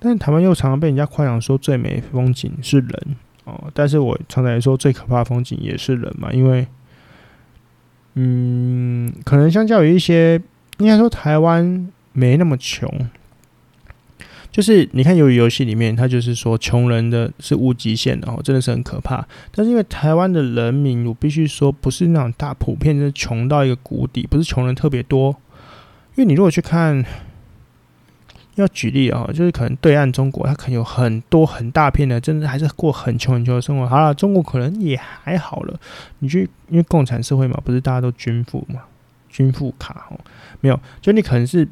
[0.00, 3.16] 但台湾又常常被人家夸奖说最美风景是人。
[3.46, 6.66] 哦，但是我常常说，最可怕的风景也是人嘛，因为，
[8.14, 10.34] 嗯，可能相较于一些，
[10.78, 12.90] 应该说台湾没那么穷，
[14.50, 19.24] 就是你看由于游戏里面，它就是说穷人的是无极限的哦，真的是很可怕。
[19.54, 25.30] 但是因为台湾的人民，我必须说不是那种大普遍的穷到一个谷底，不是穷人特别多，
[26.16, 27.04] 因为你如果去看。
[28.56, 33.86] 要举例啊，就是可能对岸中国，它可能有很多很大片的，真的还是过很穷很穷的生活。
[33.86, 35.78] 好了，中国可能也还好了。
[36.18, 38.80] 你去，因为共产社会嘛，不是大家都均富嘛？
[39.28, 40.18] 均富卡哦，
[40.60, 41.68] 没有，就你可能是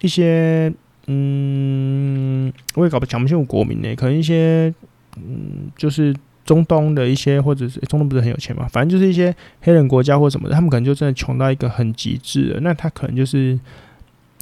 [0.00, 0.72] 一些
[1.06, 4.72] 嗯，我也搞不讲不清楚国民呢，可能一些
[5.16, 6.14] 嗯，就是
[6.46, 13.60] 中东的一些，或者是中东不是很有钱嘛，反正就是一些黑人国家或什么的，他们可能就真的穷到一个很极致的，那他可能就是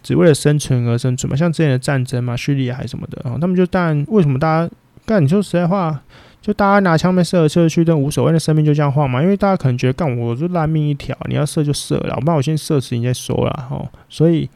[0.02, 4.70] 只为了生存而生存嘛，像之前的战争嘛，叙利亚还什么的，然哦，他们就当然为什么大家
[5.06, 5.22] 干？
[5.22, 6.02] 你说实在话。
[6.42, 9.22] 就大家拿枪被射来射去都无所谓，那生命就这样换嘛。
[9.22, 13.68] 因为大家可能觉得，干我就烂命一条，你要射就射了，我不然我先射死你再说啦。
[13.70, 13.88] 哦。
[14.08, 14.50] 所以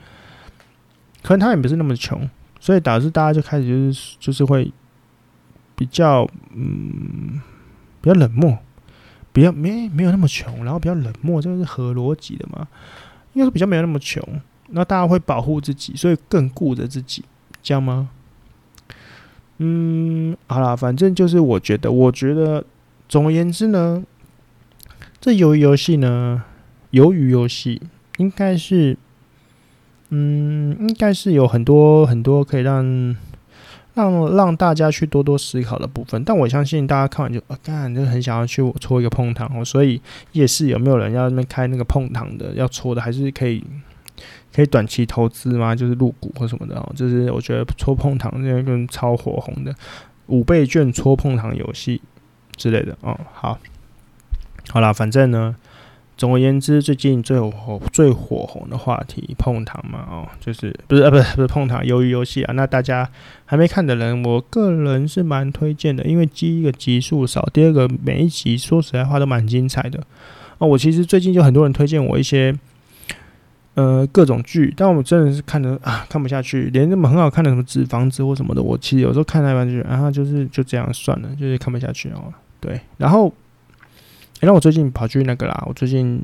[1.22, 2.28] 可能他也不是那么穷，
[2.58, 4.72] 所以导致大家就开始就是就是会
[5.76, 7.40] 比较嗯
[8.00, 8.58] 比较冷漠，
[9.32, 12.66] 比较没没有那么穷，然后比较冷漠，这个是合逻辑的嘛。
[13.34, 14.20] 应该是比较没有那么穷，
[14.70, 17.24] 那大家会保护自己，所以更顾着自己，
[17.62, 18.10] 这样吗？
[19.58, 22.64] 嗯，好啦，反正就是我觉得，我觉得，
[23.08, 24.04] 总而言之呢，
[25.20, 26.42] 这鱿鱼游戏呢，
[26.92, 27.80] 鱿鱼游戏
[28.18, 28.98] 应该是，
[30.10, 33.16] 嗯，应该是有很多很多可以让
[33.94, 36.22] 让让大家去多多思考的部分。
[36.22, 39.64] 但我相信大家看完就啊，干就很想要去搓一个碰糖哦。
[39.64, 40.02] 所以
[40.32, 43.64] 夜市有没有人要那边开那个碰糖的，要搓的，还是可以。
[44.56, 45.76] 可以短期投资吗？
[45.76, 46.92] 就是入股或什么的哦。
[46.96, 49.74] 就是我觉得戳碰糖这个超火红的
[50.28, 52.00] 五倍券戳碰糖游戏
[52.56, 53.14] 之类的哦。
[53.34, 53.58] 好，
[54.70, 55.54] 好啦，反正呢，
[56.16, 62.54] 总而言之，最近最火最火红的话题碰糖嘛哦，就是不是啊，不是不是碰糖鱿鱼游戏啊。
[62.54, 63.06] 那大家
[63.44, 70.02] 还没看的人，我个人是蛮推荐的，因为第一个集数少，第二个每一集说实在话都蛮精彩的
[70.56, 70.66] 哦。
[70.66, 72.56] 我其实最近就很多人推荐我一些。
[73.76, 82.32] 呃，各种剧，但我真的是看的啊，看不下去，连那么很好看的什么纸房子或什么的，我其实有时候看那一半就，然后就是就这样算了，就是看不下去哦。
[82.58, 83.30] 对，然后，
[84.40, 86.22] 然后我最近跑去那个啦，我最近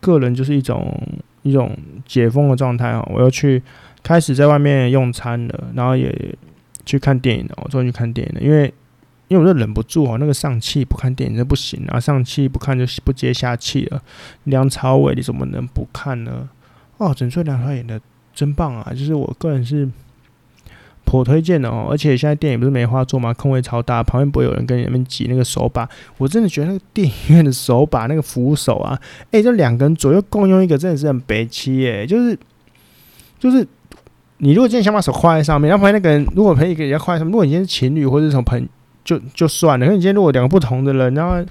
[0.00, 0.96] 个人就是一种
[1.42, 1.76] 一种
[2.06, 3.60] 解封的状态哦，我要去
[4.04, 6.36] 开始在外面用餐了，然后也
[6.84, 8.72] 去看电影了，我终于去看电影了，因为
[9.26, 14.00] 因为我就忍不住哦，那个上气不看电影就不行啊，上气不看就不接下气了，
[14.44, 16.48] 梁朝伟你怎么能不看呢？
[16.98, 18.00] 哦，整出梁朝演的
[18.34, 18.90] 真棒啊！
[18.90, 19.88] 就是我个人是
[21.04, 21.88] 颇推荐的哦。
[21.90, 23.34] 而且现在电影不是没话做吗？
[23.34, 25.88] 空位超大，旁边不会有人跟你们挤那个手把。
[26.16, 28.98] 我真的觉得那个电影院的手把那个扶手啊，
[29.30, 32.06] 诶，这两个人左右共用一个，真的是很悲戚耶。
[32.06, 32.38] 就是
[33.38, 33.66] 就是，
[34.38, 38.66] 你如果今天想把手挎在上面，然后旁边那个人如果陪一个人要挎在上，如果你今天是情侣或者什么朋，
[39.04, 39.86] 就就算了。
[39.86, 41.44] 可你今天如果两个不同的人，然后。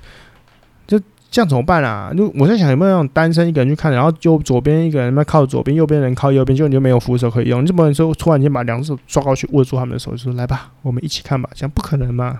[1.36, 2.14] 这样怎么办啊？
[2.16, 7.62] 就我在想有没有那种单身一个人去看，然后就左边一个人那靠左边，右边人靠右边，就你就没有扶手可以用。
[7.62, 11.50] 你怎么能说突然间把两只手抓过去握住他们的手，就说来吧，我们一起看吧？
[11.54, 12.40] 这样不可能嘛？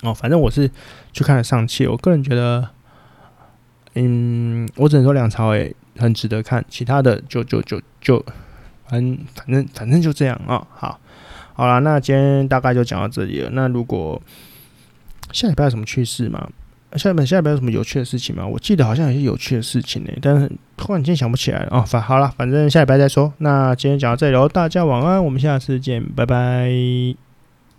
[0.00, 0.70] 哦，反正我是
[1.12, 2.66] 去看了上期，我个人觉得，
[3.92, 8.24] 嗯，我只能说两朝伟很值得看，其他的就就就就，
[8.88, 10.98] 反正反正反正就这样啊、好，
[11.52, 13.50] 好了，那今天大概就讲到这里了。
[13.52, 14.18] 那如果
[15.30, 16.48] 下礼拜有什么趣事吗？
[16.96, 18.46] 下面下面有什么有趣的事情吗？
[18.46, 21.84] 我记得好像有些有趣的事情呢、但是突然间想不起来了哦。
[21.86, 23.32] 反好了，反正下礼拜再说。
[23.38, 27.31] 那今天讲到这里喽，大家晚安，我们下次见，拜拜。